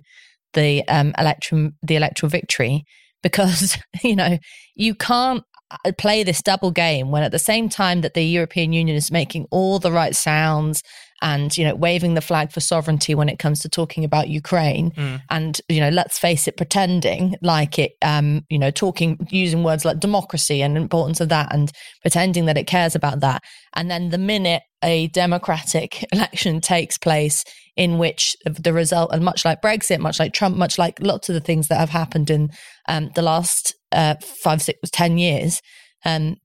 the 0.54 0.86
um, 0.88 1.14
election, 1.18 1.76
the 1.82 1.96
electoral 1.96 2.30
victory, 2.30 2.84
because 3.22 3.78
you 4.02 4.16
know 4.16 4.38
you 4.74 4.94
can't 4.94 5.44
uh, 5.70 5.92
play 5.98 6.22
this 6.22 6.42
double 6.42 6.70
game 6.70 7.10
when 7.10 7.22
at 7.22 7.32
the 7.32 7.38
same 7.38 7.68
time 7.68 8.00
that 8.00 8.14
the 8.14 8.24
European 8.24 8.72
Union 8.72 8.96
is 8.96 9.10
making 9.10 9.46
all 9.50 9.78
the 9.78 9.92
right 9.92 10.16
sounds 10.16 10.82
and 11.22 11.56
you 11.56 11.64
know 11.64 11.74
waving 11.74 12.14
the 12.14 12.20
flag 12.20 12.50
for 12.50 12.60
sovereignty 12.60 13.14
when 13.14 13.28
it 13.28 13.38
comes 13.38 13.60
to 13.60 13.68
talking 13.68 14.04
about 14.04 14.28
Ukraine 14.28 14.90
mm. 14.92 15.22
and 15.30 15.60
you 15.68 15.80
know 15.80 15.90
let's 15.90 16.18
face 16.18 16.48
it 16.48 16.56
pretending 16.56 17.36
like 17.42 17.78
it 17.78 17.92
um 18.02 18.44
you 18.48 18.58
know 18.58 18.70
talking 18.70 19.18
using 19.30 19.62
words 19.62 19.84
like 19.84 20.00
democracy 20.00 20.62
and 20.62 20.76
importance 20.76 21.20
of 21.20 21.28
that 21.28 21.52
and 21.52 21.72
pretending 22.02 22.46
that 22.46 22.58
it 22.58 22.66
cares 22.66 22.94
about 22.94 23.20
that 23.20 23.42
and 23.74 23.90
then 23.90 24.10
the 24.10 24.18
minute 24.18 24.62
a 24.82 25.08
democratic 25.08 26.04
election 26.12 26.60
takes 26.60 26.96
place 26.96 27.44
in 27.76 27.98
which 27.98 28.36
the 28.44 28.72
result 28.72 29.10
and 29.12 29.24
much 29.24 29.44
like 29.44 29.62
Brexit 29.62 30.00
much 30.00 30.18
like 30.18 30.32
Trump 30.32 30.56
much 30.56 30.78
like 30.78 30.98
lots 31.00 31.28
of 31.28 31.34
the 31.34 31.40
things 31.40 31.68
that 31.68 31.78
have 31.78 31.90
happened 31.90 32.30
in 32.30 32.50
um, 32.88 33.10
the 33.14 33.22
last 33.22 33.74
uh, 33.92 34.14
five 34.42 34.62
six 34.62 34.78
ten 34.90 35.18
years 35.18 35.60
um, 36.04 36.36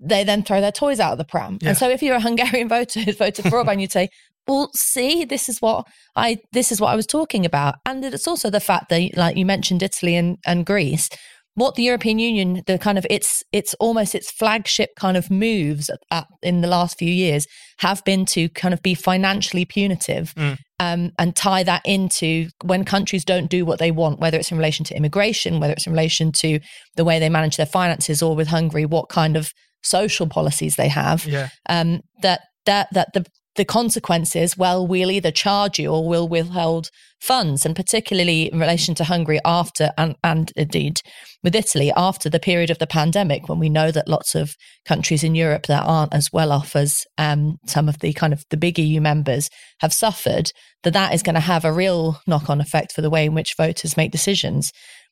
they 0.00 0.24
then 0.24 0.42
throw 0.42 0.60
their 0.60 0.72
toys 0.72 1.00
out 1.00 1.12
of 1.12 1.18
the 1.18 1.24
pram. 1.24 1.58
Yeah. 1.60 1.70
And 1.70 1.78
so 1.78 1.88
if 1.88 2.02
you're 2.02 2.16
a 2.16 2.20
Hungarian 2.20 2.68
voter 2.76 3.00
who's 3.00 3.16
voted 3.16 3.48
for 3.48 3.58
Orban, 3.58 3.80
you'd 3.80 3.92
say, 3.92 4.08
well, 4.46 4.70
see, 4.74 5.24
this 5.24 5.48
is 5.48 5.60
what 5.60 5.86
I 6.16 6.38
this 6.52 6.72
is 6.72 6.80
what 6.80 6.88
I 6.88 6.96
was 6.96 7.06
talking 7.06 7.44
about. 7.44 7.76
And 7.84 8.04
it's 8.04 8.26
also 8.26 8.50
the 8.50 8.60
fact 8.60 8.88
that, 8.88 9.16
like 9.16 9.36
you 9.36 9.44
mentioned, 9.44 9.82
Italy 9.82 10.16
and, 10.16 10.38
and 10.46 10.64
Greece, 10.64 11.10
what 11.58 11.74
the 11.74 11.82
European 11.82 12.20
Union, 12.20 12.62
the 12.66 12.78
kind 12.78 12.98
of 12.98 13.06
its 13.10 13.42
it's 13.52 13.74
almost 13.74 14.14
its 14.14 14.30
flagship 14.30 14.90
kind 14.96 15.16
of 15.16 15.30
moves 15.30 15.90
at, 15.90 15.98
at, 16.10 16.26
in 16.42 16.60
the 16.60 16.68
last 16.68 16.96
few 16.98 17.10
years 17.10 17.46
have 17.78 18.02
been 18.04 18.24
to 18.26 18.48
kind 18.50 18.72
of 18.72 18.80
be 18.80 18.94
financially 18.94 19.64
punitive 19.64 20.32
mm. 20.34 20.56
um, 20.78 21.10
and 21.18 21.34
tie 21.34 21.64
that 21.64 21.82
into 21.84 22.48
when 22.64 22.84
countries 22.84 23.24
don't 23.24 23.50
do 23.50 23.64
what 23.64 23.80
they 23.80 23.90
want, 23.90 24.20
whether 24.20 24.38
it's 24.38 24.50
in 24.50 24.56
relation 24.56 24.84
to 24.84 24.96
immigration, 24.96 25.58
whether 25.58 25.72
it's 25.72 25.86
in 25.86 25.92
relation 25.92 26.30
to 26.30 26.60
the 26.96 27.04
way 27.04 27.18
they 27.18 27.28
manage 27.28 27.56
their 27.56 27.66
finances, 27.66 28.22
or 28.22 28.36
with 28.36 28.48
Hungary, 28.48 28.86
what 28.86 29.08
kind 29.08 29.36
of 29.36 29.52
social 29.82 30.26
policies 30.26 30.76
they 30.76 30.88
have, 30.88 31.26
yeah. 31.26 31.48
um, 31.68 32.00
that 32.22 32.42
that 32.66 32.88
that 32.92 33.12
the 33.14 33.26
the 33.58 33.64
consequences, 33.64 34.56
well, 34.56 34.86
we'll 34.86 35.10
either 35.10 35.32
charge 35.32 35.80
you 35.80 35.90
or 35.90 36.08
we'll 36.08 36.28
withhold 36.28 36.90
funds, 37.20 37.66
and 37.66 37.74
particularly 37.74 38.44
in 38.52 38.60
relation 38.60 38.94
to 38.94 39.04
Hungary 39.04 39.40
after 39.44 39.90
and, 39.98 40.14
and 40.22 40.52
indeed 40.54 41.00
with 41.42 41.56
Italy 41.56 41.92
after 41.96 42.30
the 42.30 42.38
period 42.38 42.70
of 42.70 42.78
the 42.78 42.86
pandemic, 42.86 43.48
when 43.48 43.58
we 43.58 43.68
know 43.68 43.90
that 43.90 44.08
lots 44.08 44.36
of 44.36 44.54
countries 44.86 45.24
in 45.24 45.34
Europe 45.34 45.66
that 45.66 45.84
aren't 45.84 46.14
as 46.14 46.32
well 46.32 46.52
off 46.52 46.76
as 46.76 47.04
um, 47.18 47.56
some 47.66 47.88
of 47.88 47.98
the 47.98 48.12
kind 48.12 48.32
of 48.32 48.44
the 48.50 48.56
big 48.56 48.78
EU 48.78 49.00
members 49.00 49.50
have 49.80 49.92
suffered, 49.92 50.52
that 50.84 50.92
that 50.92 51.12
is 51.12 51.24
going 51.24 51.34
to 51.34 51.40
have 51.40 51.64
a 51.64 51.72
real 51.72 52.20
knock 52.28 52.48
on 52.48 52.60
effect 52.60 52.92
for 52.92 53.02
the 53.02 53.10
way 53.10 53.26
in 53.26 53.34
which 53.34 53.56
voters 53.56 53.96
make 53.96 54.12
decisions. 54.12 54.70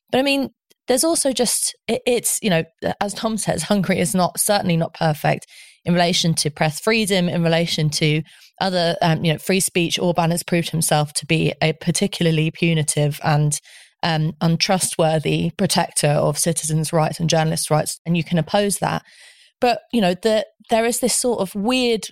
But 0.09 0.19
I 0.19 0.21
mean, 0.21 0.51
there's 0.87 1.03
also 1.03 1.31
just 1.31 1.75
it, 1.87 2.01
it's 2.05 2.39
you 2.41 2.49
know 2.49 2.63
as 3.01 3.13
tom 3.13 3.37
says 3.37 3.63
hungary 3.63 3.99
is 3.99 4.15
not 4.15 4.39
certainly 4.39 4.77
not 4.77 4.93
perfect 4.93 5.45
in 5.85 5.93
relation 5.93 6.33
to 6.33 6.49
press 6.49 6.79
freedom 6.79 7.29
in 7.29 7.43
relation 7.43 7.89
to 7.89 8.21
other 8.59 8.95
um, 9.01 9.23
you 9.23 9.31
know 9.31 9.39
free 9.39 9.59
speech 9.59 9.99
orban 9.99 10.31
has 10.31 10.43
proved 10.43 10.69
himself 10.69 11.13
to 11.13 11.25
be 11.25 11.53
a 11.61 11.73
particularly 11.73 12.51
punitive 12.51 13.19
and 13.23 13.59
um, 14.03 14.33
untrustworthy 14.41 15.51
protector 15.57 16.07
of 16.07 16.37
citizens 16.37 16.93
rights 16.93 17.19
and 17.19 17.29
journalists 17.29 17.71
rights 17.71 17.99
and 18.05 18.15
you 18.15 18.23
can 18.23 18.37
oppose 18.37 18.79
that. 18.79 19.03
But 19.59 19.79
you 19.91 20.01
know 20.01 20.13
the, 20.13 20.45
there 20.69 20.85
is 20.85 20.99
this 20.99 21.15
sort 21.15 21.39
of 21.39 21.55
weird 21.55 22.07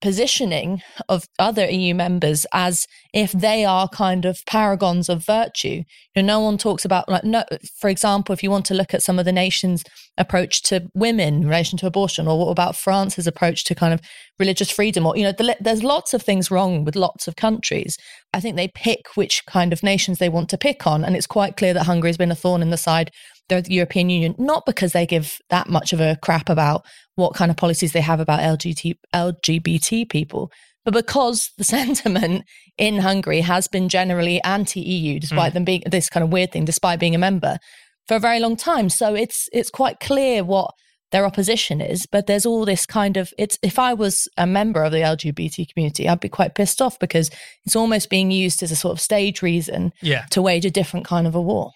positioning 0.00 0.82
of 1.08 1.24
other 1.38 1.68
EU 1.68 1.94
members 1.94 2.46
as 2.52 2.86
if 3.14 3.32
they 3.32 3.64
are 3.64 3.88
kind 3.88 4.24
of 4.24 4.38
paragons 4.46 5.08
of 5.08 5.24
virtue. 5.24 5.82
You 6.14 6.22
know, 6.22 6.26
no 6.26 6.40
one 6.40 6.58
talks 6.58 6.84
about 6.84 7.08
like 7.08 7.24
no 7.24 7.44
for 7.78 7.88
example, 7.88 8.32
if 8.32 8.42
you 8.42 8.50
want 8.50 8.66
to 8.66 8.74
look 8.74 8.92
at 8.92 9.02
some 9.02 9.18
of 9.18 9.24
the 9.24 9.32
nations' 9.32 9.84
approach 10.18 10.62
to 10.62 10.88
women 10.94 11.42
in 11.42 11.48
relation 11.48 11.78
to 11.78 11.86
abortion, 11.86 12.28
or 12.28 12.38
what 12.38 12.50
about 12.50 12.76
France's 12.76 13.26
approach 13.26 13.64
to 13.64 13.74
kind 13.74 13.94
of 13.94 14.00
religious 14.38 14.70
freedom, 14.70 15.06
or 15.06 15.16
you 15.16 15.22
know, 15.22 15.32
the, 15.32 15.56
there's 15.60 15.82
lots 15.82 16.12
of 16.12 16.22
things 16.22 16.50
wrong 16.50 16.84
with 16.84 16.96
lots 16.96 17.26
of 17.26 17.36
countries. 17.36 17.96
I 18.34 18.40
think 18.40 18.56
they 18.56 18.68
pick 18.68 19.16
which 19.16 19.46
kind 19.46 19.72
of 19.72 19.82
nations 19.82 20.18
they 20.18 20.28
want 20.28 20.50
to 20.50 20.58
pick 20.58 20.86
on, 20.86 21.04
and 21.04 21.16
it's 21.16 21.26
quite 21.26 21.56
clear 21.56 21.72
that 21.74 21.86
Hungary 21.86 22.10
has 22.10 22.18
been 22.18 22.30
a 22.30 22.36
thorn 22.36 22.62
in 22.62 22.70
the 22.70 22.76
side 22.76 23.10
the 23.48 23.62
European 23.68 24.10
Union, 24.10 24.34
not 24.38 24.66
because 24.66 24.92
they 24.92 25.06
give 25.06 25.38
that 25.50 25.68
much 25.68 25.92
of 25.92 26.00
a 26.00 26.16
crap 26.22 26.48
about 26.48 26.84
what 27.14 27.34
kind 27.34 27.50
of 27.50 27.56
policies 27.56 27.92
they 27.92 28.00
have 28.00 28.20
about 28.20 28.40
LGBT, 28.40 28.94
LGBT 29.14 30.08
people, 30.08 30.50
but 30.84 30.94
because 30.94 31.50
the 31.58 31.64
sentiment 31.76 32.44
in 32.78 32.98
Hungary 32.98 33.40
has 33.40 33.68
been 33.68 33.88
generally 33.88 34.42
anti 34.42 34.80
EU, 34.80 35.18
despite 35.18 35.50
mm. 35.50 35.54
them 35.54 35.64
being 35.64 35.82
this 35.86 36.08
kind 36.08 36.24
of 36.24 36.30
weird 36.30 36.52
thing, 36.52 36.64
despite 36.64 37.00
being 37.00 37.14
a 37.14 37.18
member 37.18 37.58
for 38.06 38.16
a 38.16 38.20
very 38.20 38.40
long 38.40 38.56
time. 38.56 38.88
So 38.88 39.14
it's 39.14 39.48
it's 39.52 39.70
quite 39.70 40.00
clear 40.00 40.44
what 40.44 40.72
their 41.12 41.24
opposition 41.24 41.80
is, 41.80 42.06
but 42.06 42.26
there's 42.26 42.46
all 42.46 42.64
this 42.64 42.86
kind 42.86 43.16
of 43.16 43.32
it's 43.38 43.58
if 43.62 43.78
I 43.78 43.94
was 43.94 44.28
a 44.36 44.46
member 44.46 44.82
of 44.82 44.92
the 44.92 44.98
LGBT 44.98 45.72
community, 45.72 46.08
I'd 46.08 46.20
be 46.20 46.28
quite 46.28 46.54
pissed 46.54 46.82
off 46.82 46.98
because 46.98 47.30
it's 47.64 47.76
almost 47.76 48.10
being 48.10 48.30
used 48.30 48.62
as 48.62 48.70
a 48.70 48.76
sort 48.76 48.92
of 48.92 49.00
stage 49.00 49.42
reason 49.42 49.92
yeah. 50.02 50.26
to 50.30 50.42
wage 50.42 50.64
a 50.64 50.70
different 50.70 51.06
kind 51.06 51.26
of 51.26 51.34
a 51.34 51.40
war. 51.40 51.70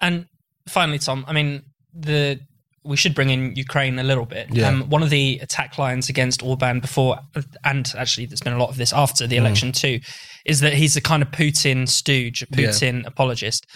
And 0.00 0.26
finally, 0.68 0.98
Tom, 0.98 1.24
I 1.26 1.32
mean, 1.32 1.62
the 1.92 2.40
we 2.84 2.96
should 2.96 3.14
bring 3.14 3.30
in 3.30 3.56
Ukraine 3.56 3.98
a 3.98 4.02
little 4.02 4.26
bit. 4.26 4.48
Yeah. 4.52 4.68
Um, 4.68 4.90
one 4.90 5.02
of 5.02 5.08
the 5.08 5.38
attack 5.42 5.78
lines 5.78 6.10
against 6.10 6.42
Orban 6.42 6.80
before, 6.80 7.18
and 7.64 7.92
actually 7.96 8.26
there's 8.26 8.42
been 8.42 8.52
a 8.52 8.58
lot 8.58 8.68
of 8.68 8.76
this 8.76 8.92
after 8.92 9.26
the 9.26 9.36
mm. 9.36 9.40
election 9.40 9.70
mm. 9.70 9.80
too, 9.80 10.00
is 10.44 10.60
that 10.60 10.74
he's 10.74 10.94
a 10.94 11.00
kind 11.00 11.22
of 11.22 11.30
Putin 11.30 11.88
stooge, 11.88 12.42
a 12.42 12.46
Putin 12.46 13.00
yeah. 13.00 13.08
apologist. 13.08 13.66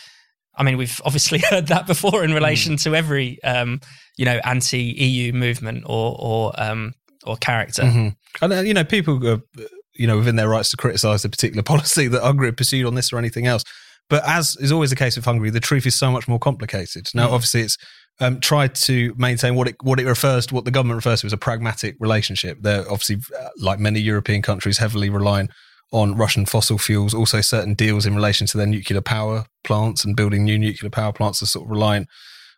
I 0.55 0.63
mean, 0.63 0.77
we've 0.77 1.01
obviously 1.05 1.39
heard 1.51 1.69
that 1.69 1.87
before 1.87 2.23
in 2.23 2.35
relation 2.35 2.75
mm. 2.75 2.83
to 2.83 2.95
every, 2.95 3.43
um, 3.43 3.81
you 4.19 4.27
know, 4.27 4.41
anti-EU 4.45 5.33
movement 5.33 5.85
or 5.87 6.17
or 6.19 6.53
um, 6.61 6.93
or 7.25 7.37
character. 7.37 7.85
Mm-hmm. 7.85 8.45
And 8.45 8.53
uh, 8.53 8.61
you 8.61 8.75
know, 8.75 8.85
people, 8.85 9.27
are, 9.27 9.41
you 9.95 10.07
know, 10.07 10.19
within 10.19 10.37
their 10.37 10.49
rights 10.49 10.71
to 10.71 10.77
criticise 10.77 11.23
the 11.23 11.31
particular 11.31 11.63
policy 11.75 12.09
that 12.09 12.23
Hungary 12.23 12.53
pursued 12.53 12.85
on 12.85 12.95
this 12.95 13.11
or 13.13 13.19
anything 13.19 13.47
else. 13.47 13.65
But 14.09 14.27
as 14.27 14.57
is 14.61 14.73
always 14.73 14.91
the 14.91 14.97
case 14.97 15.17
with 15.17 15.25
Hungary, 15.25 15.51
the 15.51 15.61
truth 15.61 15.87
is 15.87 15.99
so 15.99 16.11
much 16.11 16.29
more 16.29 16.39
complicated. 16.39 17.09
Now, 17.15 17.29
mm. 17.29 17.33
obviously, 17.33 17.63
it's 17.63 17.77
um, 18.21 18.41
tried 18.41 18.75
to 18.75 19.15
maintain 19.17 19.55
what 19.55 19.69
it 19.69 19.77
what 19.83 20.01
it 20.01 20.07
refers 20.07 20.47
to, 20.47 20.55
what 20.55 20.65
the 20.65 20.71
government 20.71 20.97
refers 20.97 21.21
to 21.21 21.27
as 21.27 21.33
a 21.33 21.39
pragmatic 21.39 21.97
relationship. 22.01 22.59
They're 22.61 22.91
obviously, 22.91 23.19
uh, 23.39 23.49
like 23.59 23.79
many 23.79 24.01
European 24.01 24.43
countries, 24.43 24.79
heavily 24.79 25.11
relying 25.11 25.49
on 25.93 26.17
Russian 26.17 26.47
fossil 26.47 26.79
fuels. 26.79 27.15
Also, 27.15 27.41
certain 27.41 27.75
deals 27.75 28.07
in 28.07 28.15
relation 28.15 28.47
to 28.49 28.57
their 28.57 28.67
nuclear 28.67 29.01
power 29.01 29.47
plants 29.65 30.05
and 30.05 30.17
building 30.17 30.45
new 30.45 30.59
nuclear 30.59 30.91
power 30.91 31.13
plants 31.13 31.43
are 31.43 31.47
sort 31.47 31.67
of 31.67 31.71
reliant 31.71 32.09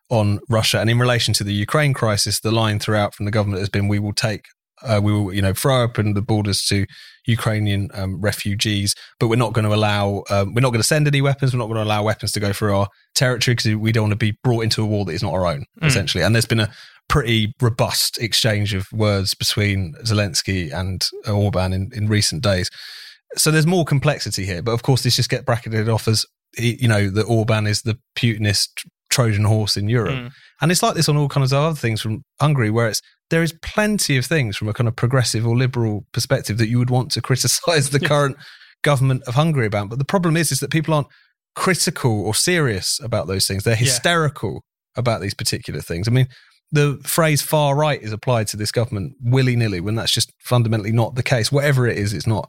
on 0.09 0.41
Russia. 0.49 0.81
And 0.81 0.91
in 0.91 0.99
relation 0.99 1.35
to 1.35 1.45
the 1.45 1.53
Ukraine 1.53 1.95
crisis, 1.95 2.41
the 2.41 2.51
line 2.51 2.79
throughout 2.79 3.15
from 3.15 3.27
the 3.27 3.31
government 3.31 3.61
has 3.61 3.69
been 3.69 3.89
we 3.89 3.99
will 3.99 4.13
take 4.13 4.47
uh, 4.83 5.01
we 5.03 5.13
will, 5.13 5.33
you 5.33 5.43
know, 5.43 5.55
throw 5.55 5.83
open 5.83 6.15
the 6.15 6.23
borders 6.23 6.65
to 6.67 6.87
Ukrainian 7.27 7.89
um, 7.95 8.21
refugees, 8.21 8.95
but 9.19 9.29
we're 9.29 9.37
not 9.37 9.53
going 9.53 9.65
to 9.65 9.75
allow, 9.75 10.25
um, 10.31 10.55
we're 10.55 10.61
not 10.61 10.71
going 10.71 10.81
to 10.81 10.87
send 10.87 11.07
any 11.07 11.21
weapons. 11.21 11.53
We're 11.53 11.59
not 11.59 11.67
going 11.67 11.77
to 11.77 11.85
allow 11.85 12.03
weapons 12.03 12.33
to 12.33 12.41
go 12.41 12.53
through 12.53 12.77
our 12.77 12.89
territory 13.15 13.55
because 13.55 13.77
we 13.77 13.93
don't 13.93 14.05
want 14.05 14.13
to 14.13 14.17
be 14.17 14.37
brought 14.43 14.63
into 14.63 14.83
a 14.83 14.87
war 14.87 15.05
that 15.05 15.13
is 15.13 15.23
not 15.23 15.33
our 15.33 15.47
own, 15.47 15.65
mm. 15.81 15.87
essentially. 15.87 16.25
And 16.25 16.35
there's 16.35 16.47
been 16.47 16.61
a 16.61 16.71
pretty 17.09 17.53
robust 17.61 18.19
exchange 18.19 18.73
of 18.73 18.87
words 18.93 19.35
between 19.35 19.95
Zelensky 20.05 20.73
and 20.73 21.07
Orban 21.29 21.73
in, 21.73 21.91
in 21.93 22.09
recent 22.09 22.43
days. 22.43 22.71
So 23.37 23.51
there's 23.51 23.67
more 23.67 23.85
complexity 23.85 24.45
here, 24.45 24.63
but 24.63 24.73
of 24.73 24.83
course, 24.83 25.03
this 25.03 25.17
just 25.17 25.31
get 25.31 25.45
bracketed 25.45 25.89
off 25.89 26.09
as 26.09 26.25
you 26.59 26.89
know 26.89 27.09
that 27.11 27.27
Orban 27.27 27.67
is 27.67 27.83
the 27.83 27.97
Putinist 28.17 28.85
Trojan 29.11 29.45
horse 29.45 29.77
in 29.77 29.89
Europe. 29.89 30.15
Mm. 30.15 30.33
And 30.61 30.71
it's 30.71 30.83
like 30.83 30.95
this 30.95 31.09
on 31.09 31.17
all 31.17 31.29
kinds 31.29 31.53
of 31.53 31.63
other 31.63 31.77
things 31.77 32.01
from 32.01 32.25
Hungary, 32.41 32.71
where 32.71 32.89
it's 32.89 33.03
there 33.31 33.43
is 33.43 33.55
plenty 33.63 34.17
of 34.17 34.27
things 34.27 34.57
from 34.57 34.69
a 34.69 34.73
kind 34.73 34.89
of 34.89 34.97
progressive 34.97 35.47
or 35.47 35.57
liberal 35.57 36.05
perspective 36.13 36.59
that 36.59 36.69
you 36.69 36.79
would 36.79 36.91
want 36.91 37.11
to 37.13 37.23
criticize 37.23 37.91
the 37.91 38.01
current 38.01 38.37
government 38.83 39.23
of 39.27 39.35
Hungary 39.35 39.67
about. 39.67 39.89
But 39.89 39.99
the 39.99 40.05
problem 40.05 40.37
is, 40.37 40.53
is 40.53 40.61
that 40.61 40.71
people 40.71 40.95
aren't 40.95 41.09
critical 41.55 42.25
or 42.25 42.35
serious 42.35 43.01
about 43.03 43.27
those 43.27 43.47
things. 43.47 43.65
They're 43.65 43.75
hysterical 43.75 44.53
yeah. 44.53 45.01
about 45.01 45.21
these 45.21 45.35
particular 45.35 45.81
things. 45.81 46.09
I 46.09 46.11
mean, 46.11 46.29
the 46.73 47.01
phrase 47.05 47.43
far 47.43 47.77
right 47.77 48.01
is 48.01 48.13
applied 48.13 48.47
to 48.49 48.57
this 48.57 48.71
government 48.71 49.15
willy 49.21 49.57
nilly 49.57 49.81
when 49.81 49.97
that's 49.97 50.13
just 50.13 50.33
fundamentally 50.39 50.93
not 50.93 51.17
the 51.17 51.23
case. 51.23 51.51
Whatever 51.51 51.87
it 51.87 51.99
is, 51.99 52.13
it's 52.13 52.27
not 52.27 52.49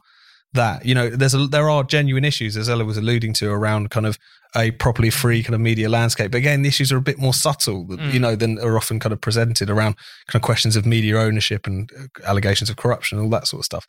that 0.54 0.84
you 0.84 0.94
know 0.94 1.08
there's 1.08 1.34
a, 1.34 1.46
there 1.46 1.70
are 1.70 1.82
genuine 1.82 2.24
issues 2.24 2.56
as 2.56 2.68
Ella 2.68 2.84
was 2.84 2.96
alluding 2.96 3.32
to 3.34 3.50
around 3.50 3.90
kind 3.90 4.06
of 4.06 4.18
a 4.54 4.70
properly 4.72 5.10
free 5.10 5.42
kind 5.42 5.54
of 5.54 5.60
media 5.60 5.88
landscape 5.88 6.30
but 6.30 6.38
again 6.38 6.62
the 6.62 6.68
issues 6.68 6.92
are 6.92 6.98
a 6.98 7.02
bit 7.02 7.18
more 7.18 7.32
subtle 7.32 7.86
mm. 7.86 8.12
you 8.12 8.20
know 8.20 8.36
than 8.36 8.58
are 8.58 8.76
often 8.76 9.00
kind 9.00 9.12
of 9.12 9.20
presented 9.20 9.70
around 9.70 9.96
kind 10.26 10.36
of 10.36 10.42
questions 10.42 10.76
of 10.76 10.84
media 10.84 11.18
ownership 11.18 11.66
and 11.66 11.90
uh, 11.98 12.28
allegations 12.28 12.68
of 12.68 12.76
corruption 12.76 13.18
and 13.18 13.24
all 13.24 13.30
that 13.30 13.46
sort 13.46 13.60
of 13.60 13.64
stuff 13.64 13.86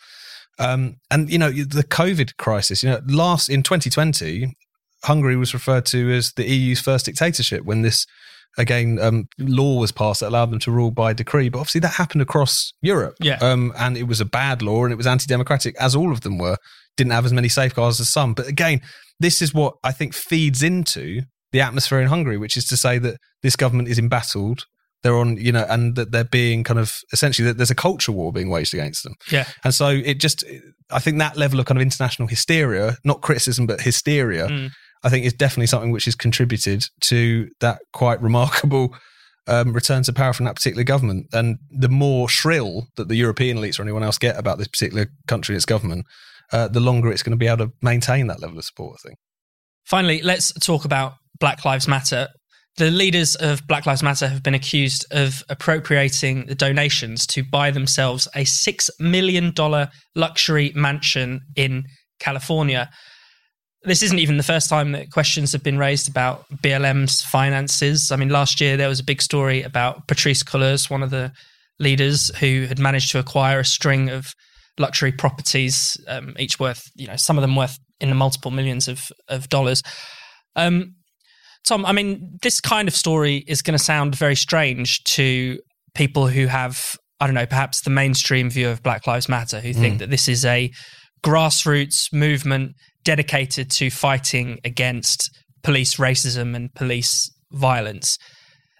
um, 0.60 0.95
and 1.12 1.30
you 1.30 1.38
know 1.38 1.52
the 1.52 1.84
covid 1.84 2.38
crisis 2.38 2.82
you 2.82 2.89
know 2.89 3.02
last 3.08 3.49
in 3.49 3.62
2020 3.62 4.56
Hungary 5.04 5.36
was 5.36 5.54
referred 5.54 5.86
to 5.88 6.12
as 6.12 6.32
the 6.34 6.47
EU's 6.47 6.80
first 6.80 7.06
dictatorship 7.06 7.65
when 7.65 7.82
this 7.82 8.08
again, 8.58 9.00
um, 9.00 9.28
law 9.39 9.80
was 9.80 9.92
passed 9.92 10.20
that 10.20 10.30
allowed 10.30 10.52
them 10.52 10.60
to 10.60 10.72
rule 10.72 10.92
by 10.92 11.13
decree. 11.13 11.50
But 11.50 11.60
obviously, 11.60 11.82
that 11.82 11.94
happened 11.94 12.22
across 12.22 12.74
Europe. 12.82 13.16
Yeah. 13.20 13.38
Um, 13.42 13.74
and 13.78 13.98
it 13.98 14.04
was 14.04 14.22
a 14.22 14.26
bad 14.26 14.62
law 14.62 14.84
and 14.84 14.92
it 14.92 14.98
was 14.98 15.08
anti 15.08 15.26
democratic, 15.26 15.76
as 15.80 15.96
all 15.96 16.12
of 16.12 16.22
them 16.22 16.38
were. 16.38 16.58
Didn't 16.96 17.13
have 17.13 17.26
as 17.26 17.34
many 17.34 17.50
safeguards 17.50 18.00
as 18.00 18.10
some. 18.10 18.36
But 18.36 18.48
again, 18.48 18.82
this 19.20 19.42
is 19.42 19.54
what 19.54 19.76
I 19.84 19.92
think 19.92 20.13
feeds 20.13 20.62
into 20.62 21.22
the 21.52 21.62
atmosphere 21.62 22.00
in 22.00 22.08
Hungary, 22.08 22.38
which 22.38 22.58
is 22.58 22.66
to 22.66 22.78
say 22.78 23.00
that 23.00 23.18
this 23.42 23.56
government 23.56 23.88
is 23.88 23.98
embattled. 23.98 24.66
They're 25.02 25.18
on, 25.18 25.38
you 25.38 25.52
know, 25.52 25.66
and 25.70 25.96
that 25.96 26.12
they're 26.12 26.24
being 26.24 26.63
kind 26.63 26.80
of 26.80 26.96
essentially 27.12 27.48
that 27.48 27.58
there's 27.58 27.72
a 27.72 27.76
culture 27.76 28.12
war 28.12 28.32
being 28.32 28.50
waged 28.50 28.74
against 28.74 29.04
them. 29.04 29.16
Yeah. 29.32 29.48
And 29.63 29.74
so 29.74 29.89
it 29.89 30.20
just, 30.20 30.46
I 30.92 31.00
think 31.00 31.18
that 31.18 31.36
level 31.36 31.60
of 31.60 31.66
kind 31.66 31.78
of 31.78 31.82
international 31.82 32.28
hysteria, 32.28 32.98
not 33.04 33.22
criticism, 33.22 33.68
but 33.68 33.82
hysteria, 33.82 34.48
mm. 34.48 34.72
I 35.04 35.10
think 35.10 35.26
is 35.26 35.34
definitely 35.34 35.68
something 35.68 35.92
which 35.92 36.06
has 36.06 36.16
contributed 36.16 36.86
to 37.02 37.50
that 37.60 37.80
quite 37.92 38.22
remarkable 38.22 38.96
um, 39.48 39.74
return 39.74 40.04
to 40.04 40.13
power 40.13 40.34
from 40.34 40.46
that 40.46 40.56
particular 40.56 40.84
government. 40.84 41.28
And 41.34 41.58
the 41.70 41.89
more 41.89 42.30
shrill 42.30 42.88
that 42.96 43.08
the 43.08 43.16
European 43.16 43.58
elites 43.58 43.80
or 43.80 43.84
anyone 43.84 44.04
else 44.04 44.18
get 44.18 44.38
about 44.38 44.58
this 44.58 44.68
particular 44.68 45.08
country 45.28 45.54
and 45.54 45.58
its 45.58 45.66
government, 45.66 46.06
uh, 46.52 46.68
the 46.68 46.80
longer 46.80 47.12
it's 47.12 47.24
going 47.24 47.32
to 47.32 47.38
be 47.38 47.48
able 47.48 47.68
to 47.68 47.74
maintain 47.82 48.28
that 48.28 48.42
level 48.42 48.58
of 48.58 48.63
support, 48.63 48.98
I 49.00 49.08
think. 49.08 49.20
Finally, 49.86 50.22
let's 50.22 50.54
talk 50.54 50.86
about 50.86 51.16
Black 51.39 51.66
Lives 51.66 51.88
Matter. 51.88 52.30
The 52.78 52.89
leaders 52.89 53.36
of 53.36 53.68
Black 53.68 53.86
Lives 53.86 54.02
Matter 54.02 54.28
have 54.28 54.42
been 54.42 54.56
accused 54.56 55.06
of 55.12 55.44
appropriating 55.50 56.46
the 56.48 56.56
donations 56.56 57.28
to 57.28 57.44
buy 57.44 57.70
themselves 57.70 58.28
a 58.34 58.46
$6 58.46 58.89
million 59.00 59.54
luxury 60.16 60.72
mansion 60.74 61.42
in 61.56 61.84
California 62.20 62.89
this 63.86 64.02
isn't 64.02 64.19
even 64.19 64.38
the 64.38 64.43
first 64.43 64.69
time 64.69 64.93
that 64.93 65.12
questions 65.12 65.52
have 65.52 65.63
been 65.63 65.78
raised 65.78 66.10
about 66.10 66.46
BLM's 66.50 67.22
finances. 67.22 68.12
I 68.12 68.15
mean, 68.15 68.30
last 68.30 68.62
year 68.62 68.78
there 68.78 68.88
was 68.88 69.00
a 69.00 69.04
big 69.04 69.22
story 69.22 69.62
about 69.62 70.08
Patrisse 70.08 70.43
Cullors, 70.43 70.89
one 70.89 71.04
of 71.04 71.10
the 71.10 71.32
leaders 71.80 72.34
who 72.38 72.65
had 72.67 72.80
managed 72.80 73.12
to 73.12 73.19
acquire 73.19 73.60
a 73.60 73.65
string 73.65 74.10
of 74.10 74.34
luxury 74.78 75.12
properties, 75.12 75.98
um, 76.08 76.34
each 76.39 76.60
worth, 76.60 76.84
you 76.96 77.08
know, 77.08 77.15
some 77.15 77.38
of 77.38 77.41
them 77.41 77.56
worth 77.56 77.78
in 78.00 78.10
the 78.10 78.15
multiple 78.15 78.52
millions 78.52 78.88
of, 78.88 79.12
of 79.28 79.50
dollars. 79.50 79.84
Um, 80.56 80.96
Tom, 81.65 81.86
I 81.86 81.91
mean, 81.91 82.38
this 82.41 82.60
kind 82.60 82.88
of 82.88 82.96
story 82.96 83.43
is 83.48 83.62
going 83.62 83.78
to 83.78 83.84
sound 83.84 84.15
very 84.15 84.36
strange 84.36 85.04
to 85.06 85.60
people 85.93 86.28
who 86.28 86.48
have, 86.48 86.96
I 87.19 87.26
don't 87.26 87.36
know, 87.36 87.46
perhaps 87.46 87.82
the 87.82 87.89
mainstream 87.89 88.50
view 88.50 88.69
of 88.69 88.84
Black 88.84 89.08
Lives 89.08 89.30
Matter, 89.30 89.60
who 89.60 89.74
think 89.74 89.96
mm. 89.96 90.00
that 90.00 90.10
this 90.10 90.28
is 90.28 90.43
a 90.43 90.72
grassroots 91.24 92.12
movement 92.14 92.74
dedicated 93.04 93.70
to 93.72 93.90
fighting 93.90 94.60
against 94.64 95.30
police 95.64 95.96
racism 95.96 96.56
and 96.56 96.74
police 96.74 97.32
violence. 97.52 98.18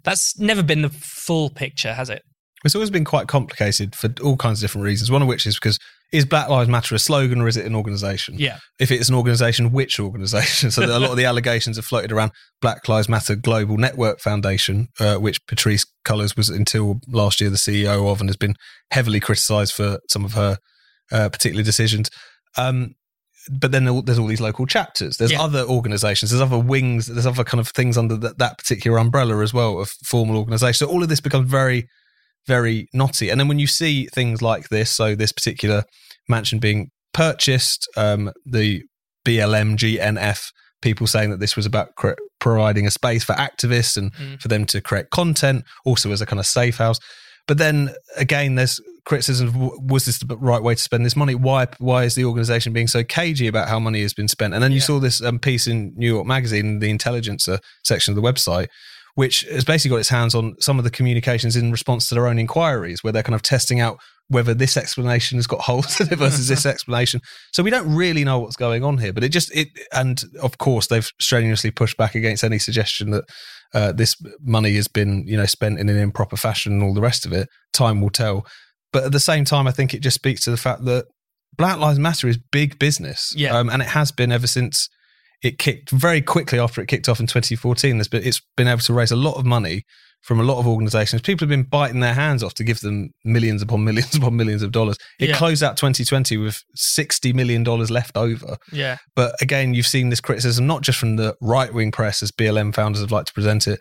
That's 0.04 0.38
never 0.38 0.64
been 0.64 0.82
the 0.82 0.90
full 0.90 1.50
picture, 1.50 1.94
has 1.94 2.10
it? 2.10 2.22
It's 2.66 2.76
always 2.76 2.90
been 2.90 3.06
quite 3.06 3.28
complicated 3.28 3.96
for 3.96 4.14
all 4.22 4.38
kinds 4.38 4.60
of 4.60 4.64
different 4.64 4.86
reasons. 4.86 5.12
One 5.12 5.22
of 5.22 5.28
which 5.28 5.46
is 5.46 5.56
because 5.56 5.78
is 6.14 6.26
Black 6.26 6.48
Lives 6.48 6.70
Matter 6.70 6.94
a 6.94 7.00
slogan 7.00 7.42
or 7.42 7.48
is 7.48 7.58
it 7.58 7.66
an 7.66 7.76
organization? 7.76 8.36
Yeah. 8.38 8.60
If 8.80 8.92
it's 8.92 9.10
an 9.10 9.16
organization, 9.16 9.72
which 9.72 10.00
organization? 10.00 10.70
So 10.72 10.86
a 10.86 11.00
lot 11.00 11.10
of 11.10 11.18
the 11.18 11.26
allegations 11.26 11.78
have 11.78 11.86
floated 11.86 12.12
around 12.12 12.32
Black 12.62 12.88
Lives 12.88 13.10
Matter 13.10 13.36
Global 13.36 13.78
Network 13.78 14.20
Foundation, 14.20 14.88
uh, 15.00 15.16
which 15.16 15.46
Patrisse 15.48 15.86
Cullors 16.06 16.38
was 16.38 16.50
until 16.50 17.00
last 17.08 17.42
year 17.42 17.50
the 17.50 17.58
CEO 17.58 18.10
of 18.10 18.22
and 18.22 18.30
has 18.30 18.38
been 18.38 18.56
heavily 18.92 19.20
criticized 19.20 19.74
for 19.74 20.00
some 20.08 20.24
of 20.24 20.34
her 20.34 20.58
uh, 21.12 21.30
particular 21.30 21.64
decisions. 21.64 22.10
Um, 22.58 22.96
but 23.52 23.72
then 23.72 23.86
there's 24.06 24.20
all 24.20 24.28
these 24.28 24.42
local 24.42 24.66
chapters. 24.66 25.18
There's 25.18 25.34
yeah. 25.34 25.42
other 25.42 25.64
organisations. 25.64 26.32
There's 26.32 26.42
other 26.42 26.58
wings. 26.58 27.08
There's 27.08 27.26
other 27.26 27.44
kind 27.44 27.60
of 27.60 27.68
things 27.70 27.98
under 27.98 28.16
that, 28.18 28.38
that 28.38 28.58
particular 28.58 28.98
umbrella 28.98 29.42
as 29.42 29.54
well 29.54 29.80
of 29.80 29.90
formal 30.06 30.38
organisation. 30.38 30.88
So 30.88 30.94
all 30.94 31.04
of 31.04 31.10
this 31.10 31.20
becomes 31.20 31.50
very, 31.50 31.88
very 32.48 32.88
knotty. 32.94 33.30
And 33.30 33.40
then 33.40 33.50
when 33.50 33.60
you 33.60 33.68
see 33.68 34.08
things 34.08 34.42
like 34.42 34.70
this, 34.70 34.92
so 34.92 35.16
this 35.16 35.34
particular 35.34 35.84
mansion 36.30 36.60
being 36.60 36.90
purchased, 37.14 37.88
um, 37.98 38.32
the 38.46 38.84
BLM 39.26 39.76
GNF 39.78 40.52
people 40.82 41.08
saying 41.08 41.30
that 41.32 41.40
this 41.40 41.56
was 41.56 41.66
about 41.66 41.96
cre- 41.96 42.12
providing 42.40 42.86
a 42.86 42.92
space 42.92 43.24
for 43.24 43.34
activists 43.34 43.98
and 43.98 44.14
mm. 44.14 44.40
for 44.42 44.50
them 44.50 44.66
to 44.66 44.82
create 44.82 45.10
content, 45.10 45.64
also 45.86 46.12
as 46.12 46.22
a 46.22 46.26
kind 46.26 46.40
of 46.40 46.46
safe 46.46 46.78
house. 46.78 47.00
But 47.48 47.58
then 47.58 47.92
again, 48.18 48.56
there's 48.56 48.80
criticism 49.06 49.48
of 49.50 49.56
was 49.90 50.06
this 50.06 50.20
the 50.20 50.38
right 50.38 50.62
way 50.62 50.76
to 50.76 50.82
spend 50.82 51.06
this 51.06 51.16
money? 51.16 51.36
Why 51.36 51.68
why 51.80 52.04
is 52.04 52.16
the 52.16 52.26
organization 52.26 52.74
being 52.74 52.88
so 52.88 53.04
cagey 53.04 53.48
about 53.48 53.70
how 53.70 53.80
money 53.80 54.02
has 54.02 54.14
been 54.14 54.28
spent? 54.28 54.54
And 54.54 54.64
then 54.64 54.72
you 54.72 54.80
saw 54.80 55.00
this 55.00 55.22
um, 55.22 55.40
piece 55.40 55.68
in 55.68 55.94
New 55.96 56.08
York 56.08 56.26
Magazine, 56.26 56.80
the 56.80 56.90
Intelligencer 56.90 57.60
section 57.84 58.12
of 58.12 58.16
the 58.16 58.22
website, 58.22 58.68
which 59.16 59.42
has 59.42 59.64
basically 59.64 59.90
got 59.96 60.00
its 60.00 60.10
hands 60.10 60.34
on 60.34 60.56
some 60.60 60.78
of 60.78 60.84
the 60.84 60.92
communications 60.92 61.56
in 61.56 61.72
response 61.72 62.08
to 62.10 62.16
their 62.16 62.28
own 62.28 62.40
inquiries, 62.40 63.04
where 63.04 63.14
they're 63.14 63.24
kind 63.24 63.36
of 63.36 63.42
testing 63.42 63.80
out 63.80 64.00
whether 64.30 64.54
this 64.54 64.78
explanation 64.78 65.38
has 65.38 65.48
got 65.48 65.62
holes 65.62 66.00
in 66.00 66.08
it 66.12 66.18
versus 66.18 66.48
this 66.48 66.66
explanation. 66.66 67.22
So 67.52 67.62
we 67.62 67.70
don't 67.70 67.94
really 67.94 68.24
know 68.24 68.40
what's 68.40 68.56
going 68.56 68.84
on 68.84 68.98
here, 68.98 69.14
but 69.14 69.24
it 69.24 69.30
just 69.30 69.56
it 69.56 69.68
and 69.92 70.22
of 70.42 70.58
course 70.58 70.88
they've 70.88 71.10
strenuously 71.20 71.72
pushed 71.72 71.98
back 71.98 72.16
against 72.16 72.44
any 72.44 72.60
suggestion 72.60 73.12
that 73.12 73.24
uh, 73.74 73.92
this 73.92 74.16
money 74.42 74.76
has 74.76 74.88
been 74.88 75.26
you 75.28 75.36
know 75.38 75.46
spent 75.46 75.80
in 75.80 75.90
an 75.90 75.98
improper 75.98 76.38
fashion 76.38 76.74
and 76.74 76.84
all 76.84 76.94
the 76.94 77.02
rest 77.02 77.26
of 77.26 77.34
it. 77.34 77.50
Time 77.74 78.02
will 78.02 78.10
tell. 78.10 78.46
But 78.94 79.04
at 79.04 79.12
the 79.12 79.20
same 79.20 79.44
time, 79.44 79.68
I 79.68 79.72
think 79.72 79.94
it 79.94 80.02
just 80.02 80.16
speaks 80.16 80.44
to 80.46 80.52
the 80.52 80.58
fact 80.58 80.86
that 80.86 81.06
Black 81.58 81.80
Lives 81.80 82.00
Matter 82.00 82.28
is 82.28 82.38
big 82.38 82.80
business. 82.80 83.34
Yeah. 83.36 83.58
Um, 83.58 83.70
and 83.70 83.82
it 83.82 83.90
has 83.90 84.12
been 84.12 84.32
ever 84.32 84.48
since 84.48 84.88
it 85.44 85.60
kicked 85.60 85.90
very 85.90 86.22
quickly 86.22 86.60
after 86.60 86.82
it 86.82 86.88
kicked 86.88 87.10
off 87.10 87.20
in 87.20 87.28
2014. 87.28 88.02
Been, 88.10 88.24
it's 88.24 88.42
been 88.56 88.68
able 88.68 88.82
to 88.82 88.94
raise 88.94 89.12
a 89.12 89.16
lot 89.16 89.38
of 89.38 89.46
money 89.46 89.84
from 90.22 90.40
a 90.40 90.44
lot 90.44 90.58
of 90.58 90.66
organizations. 90.66 91.22
People 91.22 91.46
have 91.46 91.50
been 91.50 91.64
biting 91.64 92.00
their 92.00 92.14
hands 92.14 92.44
off 92.44 92.54
to 92.54 92.64
give 92.64 92.80
them 92.80 93.10
millions 93.26 93.62
upon 93.62 93.84
millions 93.86 94.16
upon 94.16 94.36
millions 94.36 94.64
of 94.64 94.72
dollars. 94.72 94.98
It 95.20 95.30
yeah. 95.30 95.36
closed 95.36 95.62
out 95.62 95.76
2020 95.76 96.38
with 96.38 96.64
$60 96.78 97.34
million 97.34 97.64
left 97.64 98.16
over. 98.16 98.58
Yeah. 98.72 98.98
But 99.16 99.36
again, 99.42 99.74
you've 99.74 99.86
seen 99.86 100.10
this 100.10 100.22
criticism, 100.22 100.66
not 100.66 100.82
just 100.82 100.98
from 100.98 101.18
the 101.18 101.36
right 101.42 101.74
wing 101.74 101.92
press, 101.92 102.24
as 102.24 102.32
BLM 102.32 102.74
founders 102.74 103.02
have 103.02 103.12
liked 103.12 103.28
to 103.28 103.34
present 103.34 103.68
it, 103.68 103.80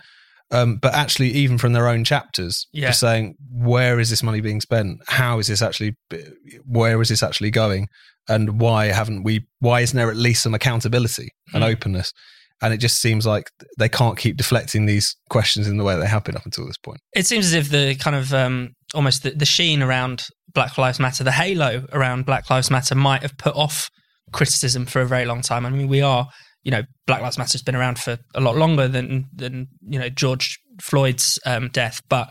um, 0.53 0.77
but 0.77 0.95
actually 0.95 1.31
even 1.31 1.57
from 1.59 1.73
their 1.73 1.89
own 1.89 2.05
chapters, 2.05 2.69
yeah. 2.73 2.89
just 2.89 3.01
saying 3.01 3.35
where 3.51 3.99
is 3.99 4.11
this 4.11 4.23
money 4.23 4.41
being 4.41 4.61
spent? 4.61 5.01
How 5.09 5.39
is 5.39 5.47
this 5.47 5.63
actually? 5.63 5.97
Where 6.65 7.01
is 7.01 7.09
this 7.09 7.23
actually 7.23 7.51
going? 7.51 7.89
And 8.29 8.61
why 8.61 8.87
haven't 8.87 9.25
we? 9.25 9.47
Why 9.61 9.81
isn't 9.81 9.97
there 9.97 10.11
at 10.11 10.17
least 10.17 10.43
some 10.43 10.55
accountability 10.55 11.31
and 11.55 11.65
mm. 11.65 11.73
openness? 11.73 12.13
And 12.61 12.73
it 12.73 12.77
just 12.77 13.01
seems 13.01 13.27
like 13.27 13.51
they 13.79 13.89
can't 13.89 14.17
keep 14.17 14.37
deflecting 14.37 14.87
these 14.87 15.17
questions 15.31 15.67
in 15.67 15.79
the 15.79 15.85
way 15.85 15.97
they 15.97 16.07
have 16.07 16.23
been 16.23 16.37
up 16.37 16.45
until 16.45 16.67
this 16.67 16.79
point. 16.79 17.01
It 17.13 17.27
seems 17.27 17.47
as 17.47 17.55
if 17.55 17.71
the 17.71 17.97
kind 17.97 18.15
of 18.15 18.33
um, 18.33 18.75
almost 18.95 19.25
the, 19.25 19.31
the 19.31 19.47
sheen 19.47 19.83
around 19.83 20.27
Black 20.55 20.79
Lives 20.79 21.01
Matter, 21.01 21.25
the 21.25 21.33
halo 21.33 21.87
around 21.93 22.25
Black 22.25 22.49
Lives 22.51 22.71
Matter, 22.71 22.95
might 22.95 23.23
have 23.23 23.37
put 23.37 23.57
off 23.57 23.91
criticism 24.33 24.87
for 24.87 25.01
a 25.01 25.07
very 25.07 25.25
long 25.25 25.41
time. 25.41 25.67
I 25.67 25.71
mean, 25.71 25.89
we 25.89 26.03
are 26.03 26.29
you 26.63 26.71
know, 26.71 26.83
Black 27.07 27.21
Lives 27.21 27.39
Matter 27.39 27.53
has 27.53 27.63
been 27.63 27.77
around 27.77 27.99
for 27.99 28.19
a 28.35 28.41
lot 28.41 28.57
longer 28.57 28.89
than 28.89 29.29
than 29.35 29.69
you 29.87 29.99
know 29.99 30.09
George 30.09 30.59
Floyd's 30.81 31.39
um, 31.45 31.69
death, 31.73 32.01
but 32.09 32.31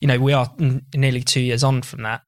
you 0.00 0.08
know 0.08 0.18
we 0.18 0.32
are 0.32 0.50
n- 0.60 0.82
nearly 0.94 1.22
two 1.22 1.40
years 1.40 1.64
on 1.64 1.82
from 1.82 2.02
that, 2.02 2.22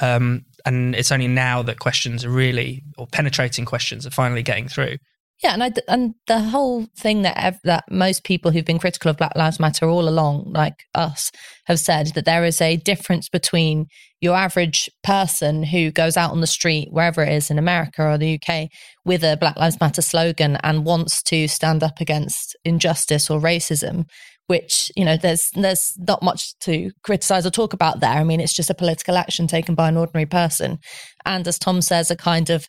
um, 0.00 0.44
and 0.64 0.94
it's 0.94 1.12
only 1.12 1.28
now 1.28 1.62
that 1.62 1.78
questions 1.78 2.24
are 2.24 2.30
really 2.30 2.82
or 2.98 3.06
penetrating 3.06 3.64
questions 3.64 4.06
are 4.06 4.10
finally 4.10 4.42
getting 4.42 4.68
through. 4.68 4.96
Yeah, 5.42 5.52
and 5.52 5.62
I, 5.62 5.72
and 5.86 6.14
the 6.26 6.40
whole 6.40 6.86
thing 6.98 7.20
that 7.22 7.36
ev- 7.36 7.60
that 7.64 7.84
most 7.90 8.24
people 8.24 8.50
who've 8.50 8.64
been 8.64 8.78
critical 8.78 9.10
of 9.10 9.18
Black 9.18 9.36
Lives 9.36 9.60
Matter 9.60 9.86
all 9.86 10.08
along, 10.08 10.50
like 10.52 10.84
us, 10.94 11.30
have 11.66 11.78
said 11.78 12.08
that 12.14 12.24
there 12.24 12.44
is 12.44 12.60
a 12.62 12.76
difference 12.76 13.28
between 13.28 13.86
your 14.20 14.34
average 14.34 14.88
person 15.02 15.62
who 15.62 15.90
goes 15.90 16.16
out 16.16 16.30
on 16.30 16.40
the 16.40 16.46
street 16.46 16.88
wherever 16.90 17.22
it 17.22 17.32
is 17.32 17.50
in 17.50 17.58
America 17.58 18.02
or 18.02 18.16
the 18.16 18.40
UK 18.40 18.70
with 19.04 19.22
a 19.22 19.36
Black 19.36 19.56
Lives 19.58 19.78
Matter 19.78 20.00
slogan 20.00 20.56
and 20.62 20.86
wants 20.86 21.22
to 21.24 21.46
stand 21.48 21.82
up 21.82 22.00
against 22.00 22.56
injustice 22.64 23.28
or 23.28 23.38
racism, 23.38 24.06
which 24.46 24.90
you 24.96 25.04
know 25.04 25.18
there's 25.18 25.50
there's 25.54 25.92
not 25.98 26.22
much 26.22 26.58
to 26.60 26.92
criticize 27.02 27.44
or 27.44 27.50
talk 27.50 27.74
about 27.74 28.00
there. 28.00 28.10
I 28.10 28.24
mean, 28.24 28.40
it's 28.40 28.54
just 28.54 28.70
a 28.70 28.74
political 28.74 29.18
action 29.18 29.46
taken 29.46 29.74
by 29.74 29.90
an 29.90 29.98
ordinary 29.98 30.26
person, 30.26 30.78
and 31.26 31.46
as 31.46 31.58
Tom 31.58 31.82
says, 31.82 32.10
a 32.10 32.16
kind 32.16 32.48
of 32.48 32.66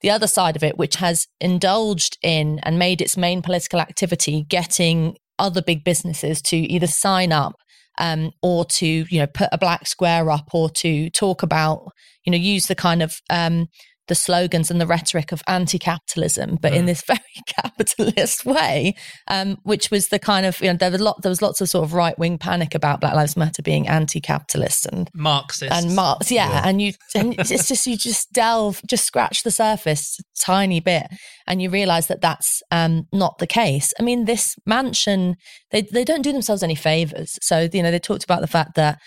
the 0.00 0.10
other 0.10 0.26
side 0.26 0.56
of 0.56 0.62
it, 0.62 0.78
which 0.78 0.96
has 0.96 1.26
indulged 1.40 2.18
in 2.22 2.58
and 2.60 2.78
made 2.78 3.00
its 3.00 3.16
main 3.16 3.42
political 3.42 3.80
activity 3.80 4.44
getting 4.48 5.16
other 5.38 5.62
big 5.62 5.84
businesses 5.84 6.42
to 6.42 6.56
either 6.56 6.86
sign 6.86 7.32
up 7.32 7.54
um, 7.98 8.30
or 8.42 8.64
to 8.64 8.86
you 8.86 9.20
know 9.20 9.26
put 9.26 9.48
a 9.52 9.58
black 9.58 9.86
square 9.86 10.30
up 10.30 10.50
or 10.52 10.70
to 10.70 11.10
talk 11.10 11.42
about 11.42 11.92
you 12.24 12.30
know 12.30 12.38
use 12.38 12.66
the 12.66 12.74
kind 12.74 13.02
of 13.02 13.20
um, 13.30 13.68
the 14.10 14.14
slogans 14.16 14.72
and 14.72 14.80
the 14.80 14.88
rhetoric 14.88 15.30
of 15.30 15.40
anti-capitalism, 15.46 16.58
but 16.60 16.72
mm. 16.72 16.76
in 16.76 16.86
this 16.86 17.02
very 17.06 17.20
capitalist 17.46 18.44
way, 18.44 18.94
um, 19.28 19.56
which 19.62 19.90
was 19.90 20.08
the 20.08 20.18
kind 20.18 20.44
of 20.44 20.60
you 20.60 20.66
know 20.66 20.76
there 20.76 20.90
was 20.90 21.00
lot 21.00 21.22
there 21.22 21.30
was 21.30 21.40
lots 21.40 21.60
of 21.60 21.68
sort 21.68 21.84
of 21.84 21.94
right 21.94 22.18
wing 22.18 22.36
panic 22.36 22.74
about 22.74 23.00
Black 23.00 23.14
Lives 23.14 23.36
Matter 23.36 23.62
being 23.62 23.86
anti-capitalist 23.86 24.86
and 24.86 25.08
Marxist 25.14 25.72
and 25.72 25.94
Marx, 25.94 26.30
yeah, 26.30 26.50
yeah, 26.50 26.68
and 26.68 26.82
you 26.82 26.92
and 27.14 27.34
it's 27.38 27.68
just 27.68 27.86
you 27.86 27.96
just 27.96 28.32
delve, 28.32 28.82
just 28.86 29.06
scratch 29.06 29.44
the 29.44 29.52
surface 29.52 30.18
tiny 30.38 30.80
bit, 30.80 31.06
and 31.46 31.62
you 31.62 31.70
realize 31.70 32.08
that 32.08 32.20
that's 32.20 32.62
um, 32.72 33.06
not 33.12 33.38
the 33.38 33.46
case. 33.46 33.94
I 34.00 34.02
mean, 34.02 34.24
this 34.24 34.56
mansion 34.66 35.36
they 35.70 35.82
they 35.82 36.04
don't 36.04 36.22
do 36.22 36.32
themselves 36.32 36.64
any 36.64 36.74
favors. 36.74 37.38
So 37.40 37.68
you 37.72 37.82
know 37.82 37.92
they 37.92 38.00
talked 38.00 38.24
about 38.24 38.40
the 38.40 38.48
fact 38.48 38.74
that 38.74 38.98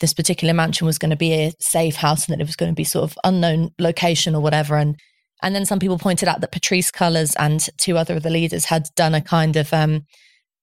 this 0.00 0.14
particular 0.14 0.54
mansion 0.54 0.86
was 0.86 0.98
going 0.98 1.10
to 1.10 1.16
be 1.16 1.32
a 1.32 1.52
safe 1.60 1.96
house 1.96 2.26
and 2.26 2.32
that 2.32 2.40
it 2.40 2.46
was 2.46 2.56
going 2.56 2.70
to 2.70 2.74
be 2.74 2.84
sort 2.84 3.04
of 3.04 3.18
unknown 3.24 3.70
location 3.78 4.34
or 4.34 4.40
whatever. 4.40 4.76
And 4.76 4.96
and 5.42 5.54
then 5.54 5.66
some 5.66 5.78
people 5.78 5.98
pointed 5.98 6.28
out 6.28 6.40
that 6.40 6.52
Patrisse 6.52 6.90
Cullors 6.90 7.34
and 7.38 7.68
two 7.76 7.98
other 7.98 8.16
of 8.16 8.22
the 8.22 8.30
leaders 8.30 8.64
had 8.64 8.88
done 8.96 9.14
a 9.14 9.20
kind 9.20 9.56
of 9.56 9.72
um, 9.74 10.06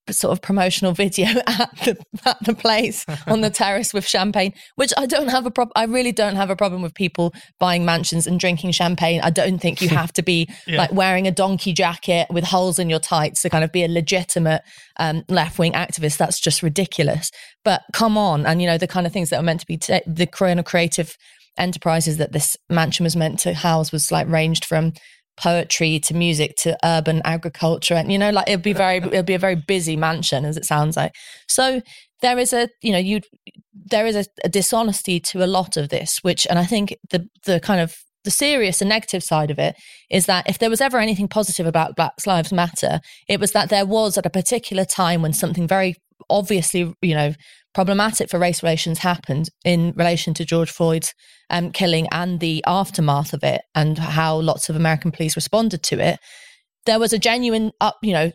sort 0.09 0.31
of 0.31 0.41
promotional 0.41 0.91
video 1.01 1.27
at 1.27 1.71
the 1.83 1.97
at 2.25 2.37
the 2.43 2.53
place 2.53 3.05
on 3.27 3.41
the 3.41 3.49
terrace 3.61 3.93
with 3.93 4.07
champagne, 4.07 4.53
which 4.75 4.93
I 4.97 5.05
don't 5.05 5.29
have 5.29 5.45
a 5.45 5.51
problem. 5.51 5.73
I 5.75 5.85
really 5.85 6.11
don't 6.11 6.35
have 6.35 6.49
a 6.49 6.55
problem 6.55 6.81
with 6.81 6.93
people 6.93 7.33
buying 7.59 7.85
mansions 7.85 8.27
and 8.27 8.39
drinking 8.39 8.71
champagne. 8.71 9.21
I 9.21 9.29
don't 9.29 9.59
think 9.59 9.81
you 9.81 9.89
have 9.89 10.13
to 10.13 10.23
be 10.23 10.49
yeah. 10.67 10.77
like 10.77 10.91
wearing 10.91 11.27
a 11.27 11.31
donkey 11.31 11.73
jacket 11.73 12.27
with 12.29 12.43
holes 12.43 12.79
in 12.79 12.89
your 12.89 12.99
tights 12.99 13.41
to 13.41 13.49
kind 13.49 13.63
of 13.63 13.71
be 13.71 13.83
a 13.83 13.87
legitimate 13.87 14.61
um, 14.97 15.23
left 15.29 15.59
wing 15.59 15.73
activist. 15.73 16.17
That's 16.17 16.39
just 16.39 16.63
ridiculous. 16.63 17.31
But 17.63 17.83
come 17.93 18.17
on, 18.17 18.45
and 18.45 18.61
you 18.61 18.67
know 18.67 18.77
the 18.77 18.87
kind 18.87 19.05
of 19.05 19.13
things 19.13 19.29
that 19.29 19.39
are 19.39 19.43
meant 19.43 19.61
to 19.61 19.67
be 19.67 19.77
t- 19.77 20.01
the 20.07 20.27
creative 20.27 21.15
enterprises 21.57 22.17
that 22.17 22.31
this 22.31 22.55
mansion 22.69 23.03
was 23.03 23.15
meant 23.15 23.39
to 23.39 23.53
house 23.53 23.91
was 23.91 24.11
like 24.11 24.27
ranged 24.27 24.65
from 24.65 24.93
poetry 25.37 25.99
to 25.99 26.13
music 26.13 26.55
to 26.55 26.77
urban 26.83 27.21
agriculture 27.25 27.95
and 27.95 28.11
you 28.11 28.17
know 28.17 28.29
like 28.31 28.47
it'll 28.47 28.61
be 28.61 28.73
very 28.73 28.97
it'll 28.97 29.23
be 29.23 29.33
a 29.33 29.39
very 29.39 29.55
busy 29.55 29.95
mansion 29.95 30.45
as 30.45 30.57
it 30.57 30.65
sounds 30.65 30.97
like. 30.97 31.13
So 31.47 31.81
there 32.21 32.37
is 32.37 32.53
a 32.53 32.69
you 32.81 32.91
know 32.91 32.97
you 32.97 33.21
there 33.73 34.05
is 34.05 34.15
a, 34.15 34.25
a 34.43 34.49
dishonesty 34.49 35.19
to 35.19 35.43
a 35.43 35.47
lot 35.47 35.77
of 35.77 35.89
this 35.89 36.19
which 36.21 36.45
and 36.49 36.59
i 36.59 36.65
think 36.65 36.95
the 37.09 37.27
the 37.45 37.59
kind 37.59 37.81
of 37.81 37.97
the 38.23 38.31
serious 38.31 38.81
and 38.81 38.89
negative 38.89 39.23
side 39.23 39.49
of 39.51 39.59
it 39.59 39.75
is 40.09 40.25
that 40.27 40.47
if 40.47 40.59
there 40.59 40.69
was 40.69 40.81
ever 40.81 40.99
anything 40.99 41.27
positive 41.27 41.65
about 41.65 41.95
Black 41.95 42.13
Lives 42.27 42.53
Matter, 42.53 42.99
it 43.27 43.39
was 43.39 43.51
that 43.53 43.69
there 43.69 43.85
was 43.85 44.17
at 44.17 44.25
a 44.25 44.29
particular 44.29 44.85
time 44.85 45.21
when 45.21 45.33
something 45.33 45.67
very 45.67 45.95
obviously, 46.29 46.93
you 47.01 47.15
know, 47.15 47.33
problematic 47.73 48.29
for 48.29 48.39
race 48.39 48.61
relations 48.63 48.99
happened 48.99 49.49
in 49.63 49.93
relation 49.95 50.33
to 50.33 50.45
George 50.45 50.69
Floyd's 50.69 51.13
um, 51.49 51.71
killing 51.71 52.07
and 52.11 52.39
the 52.39 52.63
aftermath 52.67 53.33
of 53.33 53.43
it 53.43 53.61
and 53.75 53.97
how 53.97 54.39
lots 54.39 54.69
of 54.69 54.75
American 54.75 55.11
police 55.11 55.35
responded 55.35 55.83
to 55.83 55.99
it, 55.99 56.19
there 56.85 56.99
was 56.99 57.13
a 57.13 57.19
genuine 57.19 57.71
up, 57.79 57.97
you 58.01 58.13
know, 58.13 58.31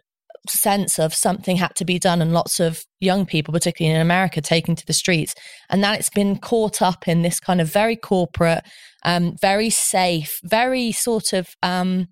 sense 0.49 0.99
of 0.99 1.15
something 1.15 1.57
had 1.57 1.75
to 1.77 1.85
be 1.85 1.99
done 1.99 2.23
and 2.23 2.33
lots 2.33 2.61
of 2.61 2.85
young 3.01 3.27
people 3.27 3.53
particularly 3.53 3.95
in 3.95 4.01
america 4.01 4.41
taken 4.41 4.77
to 4.77 4.87
the 4.87 4.93
streets 4.93 5.35
and 5.71 5.83
that 5.83 5.99
it's 5.99 6.11
been 6.11 6.39
caught 6.39 6.81
up 6.81 7.09
in 7.09 7.23
this 7.23 7.41
kind 7.41 7.61
of 7.61 7.73
very 7.73 7.97
corporate 7.97 8.63
um, 9.05 9.35
very 9.41 9.71
safe 9.71 10.39
very 10.45 10.93
sort 10.93 11.33
of 11.33 11.49
um, 11.63 12.07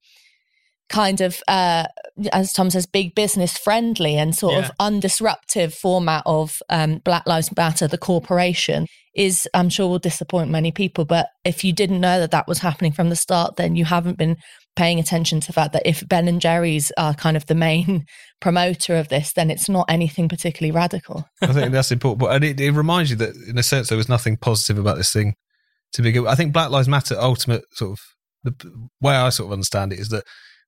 kind 0.88 1.20
of 1.20 1.42
uh, 1.48 1.86
as 2.32 2.52
tom 2.52 2.70
says 2.70 2.86
big 2.86 3.14
business 3.14 3.56
friendly 3.56 4.16
and 4.16 4.34
sort 4.34 4.54
yeah. 4.54 4.60
of 4.60 4.70
undisruptive 4.78 5.72
format 5.72 6.22
of 6.26 6.58
um, 6.68 6.98
black 7.04 7.26
lives 7.26 7.54
matter 7.56 7.88
the 7.88 7.98
corporation 7.98 8.86
is 9.14 9.48
i'm 9.54 9.68
sure 9.68 9.88
will 9.88 9.98
disappoint 9.98 10.50
many 10.50 10.72
people. 10.72 11.04
But 11.04 11.28
if 11.44 11.64
you 11.64 11.72
didn't 11.72 12.00
know 12.00 12.18
that 12.20 12.32
that 12.32 12.48
was 12.48 12.58
happening 12.58 12.92
from 12.92 13.08
the 13.08 13.16
start 13.16 13.56
then 13.56 13.76
you 13.76 13.84
haven't 13.84 14.18
been 14.18 14.36
paying 14.76 14.98
attention 14.98 15.40
to 15.40 15.46
the 15.46 15.52
fact 15.52 15.72
that 15.72 15.86
if 15.86 16.06
ben 16.08 16.28
and 16.28 16.40
jerry's 16.40 16.92
are 16.98 17.14
kind 17.14 17.36
of 17.36 17.46
the 17.46 17.54
main 17.54 18.04
promoter 18.40 18.96
of 18.96 19.08
this 19.08 19.32
then 19.32 19.50
it's 19.50 19.68
not 19.68 19.86
anything 19.88 20.28
particularly 20.28 20.72
radical. 20.72 21.26
I 21.42 21.52
think 21.52 21.72
that's 21.72 21.92
important 21.92 22.30
and 22.30 22.44
it, 22.44 22.60
it 22.60 22.72
reminds 22.72 23.10
you 23.10 23.16
that 23.16 23.34
in 23.48 23.56
a 23.56 23.62
sense 23.62 23.88
there 23.88 23.98
was 23.98 24.08
nothing 24.08 24.36
positive 24.36 24.78
about 24.78 24.96
this 24.96 25.12
thing 25.12 25.34
to 25.92 26.02
begin 26.02 26.22
with. 26.22 26.32
I 26.32 26.34
think 26.34 26.52
black 26.52 26.70
lives 26.70 26.88
matter 26.88 27.16
ultimate 27.18 27.64
sort 27.72 27.92
of 27.92 28.00
the 28.44 28.88
way 29.00 29.14
i 29.14 29.30
sort 29.30 29.48
of 29.48 29.52
understand 29.52 29.92
it 29.92 29.98
is 29.98 30.10
that 30.10 30.24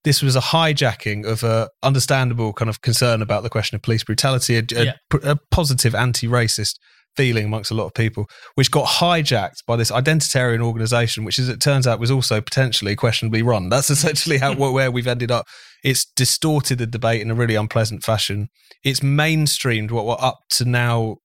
this 0.06 0.22
was 0.22 0.36
a 0.36 0.40
hijacking 0.40 1.26
of 1.26 1.42
a 1.42 1.68
understandable 1.82 2.52
kind 2.52 2.68
of 2.68 2.80
concern 2.80 3.20
about 3.20 3.42
the 3.42 3.50
question 3.50 3.74
of 3.74 3.82
police 3.82 4.04
brutality, 4.04 4.56
a, 4.56 4.62
yeah. 4.70 4.92
a, 5.12 5.32
a 5.32 5.36
positive 5.50 5.96
anti-racist 5.96 6.76
feeling 7.16 7.46
amongst 7.46 7.72
a 7.72 7.74
lot 7.74 7.86
of 7.86 7.94
people, 7.94 8.28
which 8.54 8.70
got 8.70 8.86
hijacked 8.86 9.66
by 9.66 9.74
this 9.74 9.90
identitarian 9.90 10.62
organization, 10.62 11.24
which, 11.24 11.40
as 11.40 11.48
it 11.48 11.60
turns 11.60 11.88
out, 11.88 11.98
was 11.98 12.12
also 12.12 12.40
potentially 12.40 12.94
questionably 12.94 13.42
run. 13.42 13.68
That's 13.68 13.90
essentially 13.90 14.38
how 14.38 14.54
where 14.72 14.92
we've 14.92 15.08
ended 15.08 15.32
up. 15.32 15.44
It's 15.82 16.04
distorted 16.04 16.78
the 16.78 16.86
debate 16.86 17.20
in 17.20 17.32
a 17.32 17.34
really 17.34 17.56
unpleasant 17.56 18.04
fashion. 18.04 18.48
It's 18.84 19.00
mainstreamed 19.00 19.90
what 19.90 20.06
were 20.06 20.24
up 20.24 20.38
to 20.50 20.64
now 20.64 21.16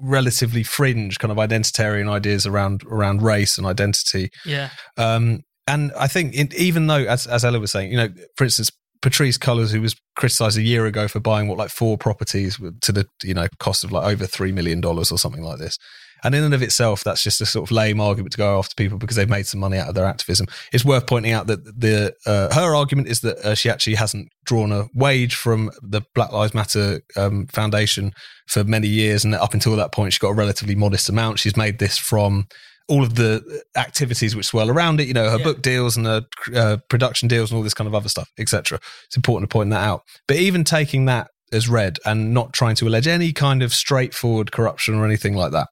relatively 0.00 0.62
fringe 0.62 1.18
kind 1.18 1.30
of 1.30 1.36
identitarian 1.36 2.10
ideas 2.10 2.46
around 2.46 2.84
around 2.90 3.20
race 3.20 3.58
and 3.58 3.66
identity. 3.66 4.30
Yeah. 4.46 4.70
Um, 4.96 5.42
and 5.66 5.92
I 5.98 6.06
think 6.06 6.34
it, 6.34 6.54
even 6.54 6.86
though, 6.86 7.04
as, 7.04 7.26
as 7.26 7.44
Ella 7.44 7.60
was 7.60 7.70
saying, 7.70 7.90
you 7.90 7.96
know, 7.96 8.08
for 8.36 8.44
instance, 8.44 8.70
Patrisse 9.02 9.38
Cullors, 9.38 9.72
who 9.72 9.80
was 9.80 9.96
criticised 10.16 10.58
a 10.58 10.62
year 10.62 10.86
ago 10.86 11.08
for 11.08 11.20
buying 11.20 11.48
what 11.48 11.58
like 11.58 11.70
four 11.70 11.96
properties 11.96 12.58
to 12.82 12.92
the 12.92 13.06
you 13.22 13.32
know 13.32 13.46
cost 13.58 13.82
of 13.84 13.92
like 13.92 14.06
over 14.06 14.26
three 14.26 14.52
million 14.52 14.80
dollars 14.80 15.10
or 15.10 15.18
something 15.18 15.42
like 15.42 15.58
this, 15.58 15.78
and 16.22 16.34
in 16.34 16.44
and 16.44 16.52
of 16.52 16.62
itself, 16.62 17.02
that's 17.02 17.22
just 17.22 17.40
a 17.40 17.46
sort 17.46 17.68
of 17.68 17.72
lame 17.72 18.00
argument 18.00 18.32
to 18.32 18.38
go 18.38 18.58
after 18.58 18.74
people 18.74 18.98
because 18.98 19.16
they've 19.16 19.28
made 19.28 19.46
some 19.46 19.60
money 19.60 19.78
out 19.78 19.88
of 19.88 19.94
their 19.94 20.04
activism. 20.04 20.46
It's 20.72 20.84
worth 20.84 21.06
pointing 21.06 21.32
out 21.32 21.46
that 21.46 21.64
the 21.64 22.14
uh, 22.26 22.52
her 22.54 22.74
argument 22.74 23.08
is 23.08 23.20
that 23.20 23.38
uh, 23.38 23.54
she 23.54 23.70
actually 23.70 23.94
hasn't 23.94 24.28
drawn 24.44 24.72
a 24.72 24.88
wage 24.94 25.34
from 25.34 25.70
the 25.82 26.02
Black 26.14 26.32
Lives 26.32 26.52
Matter 26.52 27.00
um, 27.16 27.46
Foundation 27.46 28.12
for 28.48 28.64
many 28.64 28.88
years, 28.88 29.24
and 29.24 29.34
up 29.34 29.54
until 29.54 29.76
that 29.76 29.92
point, 29.92 30.12
she 30.12 30.18
got 30.18 30.30
a 30.30 30.34
relatively 30.34 30.74
modest 30.74 31.08
amount. 31.08 31.38
She's 31.38 31.56
made 31.56 31.78
this 31.78 31.96
from 31.96 32.48
all 32.90 33.04
of 33.04 33.14
the 33.14 33.62
activities 33.76 34.34
which 34.34 34.46
swirl 34.46 34.68
around 34.68 35.00
it, 35.00 35.06
you 35.06 35.14
know, 35.14 35.30
her 35.30 35.38
yeah. 35.38 35.44
book 35.44 35.62
deals 35.62 35.96
and 35.96 36.06
her 36.06 36.26
uh, 36.54 36.76
production 36.88 37.28
deals 37.28 37.50
and 37.50 37.56
all 37.56 37.62
this 37.62 37.72
kind 37.72 37.86
of 37.86 37.94
other 37.94 38.08
stuff, 38.08 38.28
etc. 38.36 38.80
It's 39.06 39.16
important 39.16 39.48
to 39.48 39.52
point 39.52 39.70
that 39.70 39.82
out. 39.82 40.02
But 40.26 40.38
even 40.38 40.64
taking 40.64 41.04
that 41.04 41.28
as 41.52 41.68
read 41.68 41.98
and 42.04 42.34
not 42.34 42.52
trying 42.52 42.74
to 42.76 42.88
allege 42.88 43.06
any 43.06 43.32
kind 43.32 43.62
of 43.62 43.72
straightforward 43.72 44.50
corruption 44.50 44.96
or 44.96 45.04
anything 45.06 45.34
like 45.34 45.52
that, 45.52 45.68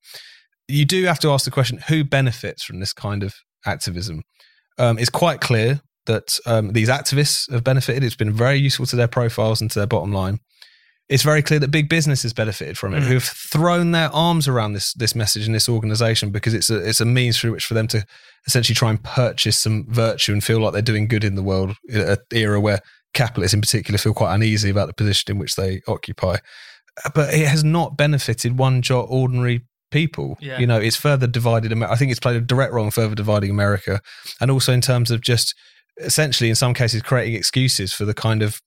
you 0.68 0.85
do 0.85 1.04
have 1.07 1.18
to 1.20 1.31
ask 1.31 1.44
the 1.44 1.50
question: 1.50 1.78
who 1.88 2.04
benefits 2.04 2.62
from 2.62 2.78
this 2.78 2.92
kind 2.92 3.24
of 3.24 3.35
activism? 3.66 4.22
Um, 4.78 4.96
it's 4.96 5.11
quite 5.11 5.40
clear 5.40 5.81
that 6.07 6.38
um, 6.46 6.72
these 6.72 6.88
activists 6.88 7.50
have 7.50 7.64
benefited. 7.64 8.04
It's 8.04 8.16
been 8.16 8.33
very 8.33 8.59
useful 8.59 8.87
to 8.87 8.96
their 8.96 9.09
profiles 9.09 9.61
and 9.61 9.68
to 9.72 9.81
their 9.81 9.88
bottom 9.88 10.12
line 10.12 10.38
it's 11.09 11.23
very 11.23 11.42
clear 11.42 11.59
that 11.59 11.71
big 11.71 11.88
business 11.88 12.23
has 12.23 12.33
benefited 12.33 12.77
from 12.77 12.94
it, 12.94 13.01
mm. 13.01 13.07
who've 13.07 13.25
thrown 13.25 13.92
their 13.92 14.11
arms 14.11 14.47
around 14.47 14.75
this 14.75 14.92
this 14.94 15.14
message 15.14 15.47
and 15.47 15.55
this 15.55 15.68
organization 15.68 16.31
because 16.31 16.55
it's 16.55 16.71
a 16.71 16.77
it's 16.77 17.01
a 17.01 17.05
means 17.05 17.38
through 17.38 17.53
which 17.53 17.64
for 17.64 17.75
them 17.75 17.88
to 17.88 18.05
essentially 18.47 18.75
try 18.75 18.90
and 18.90 19.03
purchase 19.03 19.59
some 19.59 19.87
virtue 19.88 20.33
and 20.33 20.44
feel 20.44 20.61
like 20.61 20.73
they're 20.73 20.83
doing 20.83 21.09
good 21.09 21.25
in 21.25 21.35
the 21.35 21.42
world 21.42 21.77
in 21.88 22.01
an 22.01 22.16
era 22.33 22.61
where 22.61 22.81
capitalists 23.14 23.55
in 23.55 23.61
particular 23.61 23.99
feel 23.99 24.14
quite 24.14 24.35
uneasy 24.35 24.71
about 24.71 24.87
the 24.87 24.94
position 24.94 25.33
in 25.33 25.38
which 25.38 25.57
they 25.57 25.81
occupy. 25.88 26.37
But 27.14 27.33
it 27.33 27.47
has 27.47 27.64
not 27.64 27.97
benefited 27.97 28.59
one 28.59 28.83
jot 28.83 29.07
ordinary 29.09 29.62
people. 29.90 30.37
Yeah. 30.40 30.59
You 30.59 30.66
know, 30.66 30.79
it's 30.79 30.97
further 30.97 31.27
divided. 31.27 31.73
I 31.83 31.97
think 31.97 32.11
it's 32.11 32.21
played 32.21 32.37
a 32.37 32.40
direct 32.40 32.73
role 32.73 32.85
in 32.85 32.90
further 32.90 33.14
dividing 33.14 33.51
America, 33.51 34.03
and 34.40 34.51
also 34.51 34.73
in 34.73 34.81
terms 34.81 35.11
of 35.11 35.21
just 35.21 35.55
essentially, 35.99 36.49
in 36.49 36.55
some 36.55 36.75
cases, 36.75 37.03
creating 37.03 37.35
excuses 37.35 37.92
for 37.92 38.05
the 38.05 38.14
kind 38.14 38.42
of 38.42 38.61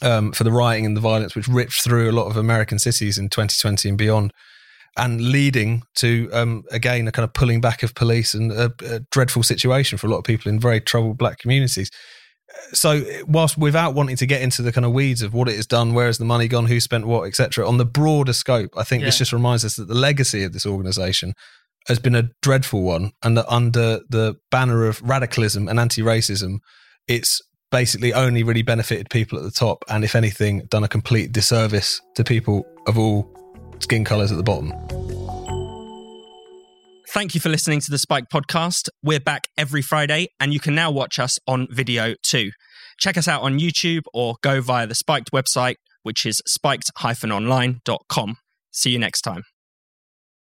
um, 0.00 0.32
for 0.32 0.44
the 0.44 0.52
rioting 0.52 0.86
and 0.86 0.96
the 0.96 1.00
violence 1.00 1.34
which 1.34 1.48
ripped 1.48 1.82
through 1.82 2.10
a 2.10 2.12
lot 2.12 2.26
of 2.26 2.36
American 2.36 2.78
cities 2.78 3.18
in 3.18 3.28
2020 3.28 3.88
and 3.90 3.98
beyond, 3.98 4.32
and 4.96 5.20
leading 5.20 5.82
to 5.96 6.28
um, 6.32 6.64
again 6.70 7.08
a 7.08 7.12
kind 7.12 7.24
of 7.24 7.32
pulling 7.32 7.60
back 7.60 7.82
of 7.82 7.94
police 7.94 8.34
and 8.34 8.52
a, 8.52 8.72
a 8.84 9.00
dreadful 9.10 9.42
situation 9.42 9.98
for 9.98 10.06
a 10.06 10.10
lot 10.10 10.18
of 10.18 10.24
people 10.24 10.50
in 10.50 10.60
very 10.60 10.80
troubled 10.80 11.18
black 11.18 11.38
communities 11.38 11.90
so 12.72 13.02
whilst 13.26 13.56
without 13.56 13.94
wanting 13.94 14.16
to 14.16 14.26
get 14.26 14.42
into 14.42 14.62
the 14.62 14.72
kind 14.72 14.84
of 14.84 14.92
weeds 14.92 15.22
of 15.22 15.34
what 15.34 15.48
it 15.48 15.56
has 15.56 15.66
done 15.66 15.94
where 15.94 16.06
has 16.06 16.18
the 16.18 16.24
money 16.24 16.48
gone 16.48 16.66
who 16.66 16.80
spent 16.80 17.06
what 17.06 17.26
etc 17.26 17.66
on 17.66 17.78
the 17.78 17.84
broader 17.84 18.32
scope 18.32 18.70
i 18.76 18.82
think 18.82 19.00
yeah. 19.00 19.06
this 19.06 19.18
just 19.18 19.32
reminds 19.32 19.64
us 19.64 19.76
that 19.76 19.88
the 19.88 19.94
legacy 19.94 20.42
of 20.42 20.52
this 20.52 20.66
organization 20.66 21.32
has 21.86 21.98
been 21.98 22.14
a 22.14 22.28
dreadful 22.42 22.82
one 22.82 23.12
and 23.22 23.36
that 23.36 23.46
under 23.48 24.00
the 24.08 24.36
banner 24.50 24.86
of 24.86 25.00
radicalism 25.02 25.68
and 25.68 25.80
anti-racism 25.80 26.58
it's 27.08 27.40
basically 27.72 28.12
only 28.12 28.44
really 28.44 28.62
benefited 28.62 29.10
people 29.10 29.36
at 29.36 29.44
the 29.44 29.50
top 29.50 29.84
and 29.88 30.04
if 30.04 30.14
anything 30.14 30.60
done 30.66 30.84
a 30.84 30.88
complete 30.88 31.32
disservice 31.32 32.00
to 32.14 32.22
people 32.22 32.64
of 32.86 32.96
all 32.96 33.28
skin 33.80 34.04
colors 34.04 34.30
at 34.30 34.36
the 34.36 34.44
bottom 34.44 34.72
Thank 37.12 37.34
you 37.34 37.42
for 37.42 37.50
listening 37.50 37.80
to 37.80 37.90
the 37.90 37.98
spiked 37.98 38.32
podcast. 38.32 38.88
We're 39.02 39.20
back 39.20 39.42
every 39.58 39.82
Friday, 39.82 40.28
and 40.40 40.54
you 40.54 40.58
can 40.58 40.74
now 40.74 40.90
watch 40.90 41.18
us 41.18 41.38
on 41.46 41.68
video 41.70 42.14
too. 42.22 42.52
Check 42.98 43.18
us 43.18 43.28
out 43.28 43.42
on 43.42 43.58
YouTube 43.58 44.04
or 44.14 44.36
go 44.42 44.62
via 44.62 44.86
the 44.86 44.94
Spiked 44.94 45.30
website, 45.30 45.74
which 46.04 46.24
is 46.24 46.40
spiked-online.com. 46.46 48.36
See 48.70 48.90
you 48.90 48.98
next 48.98 49.20
time. 49.20 49.42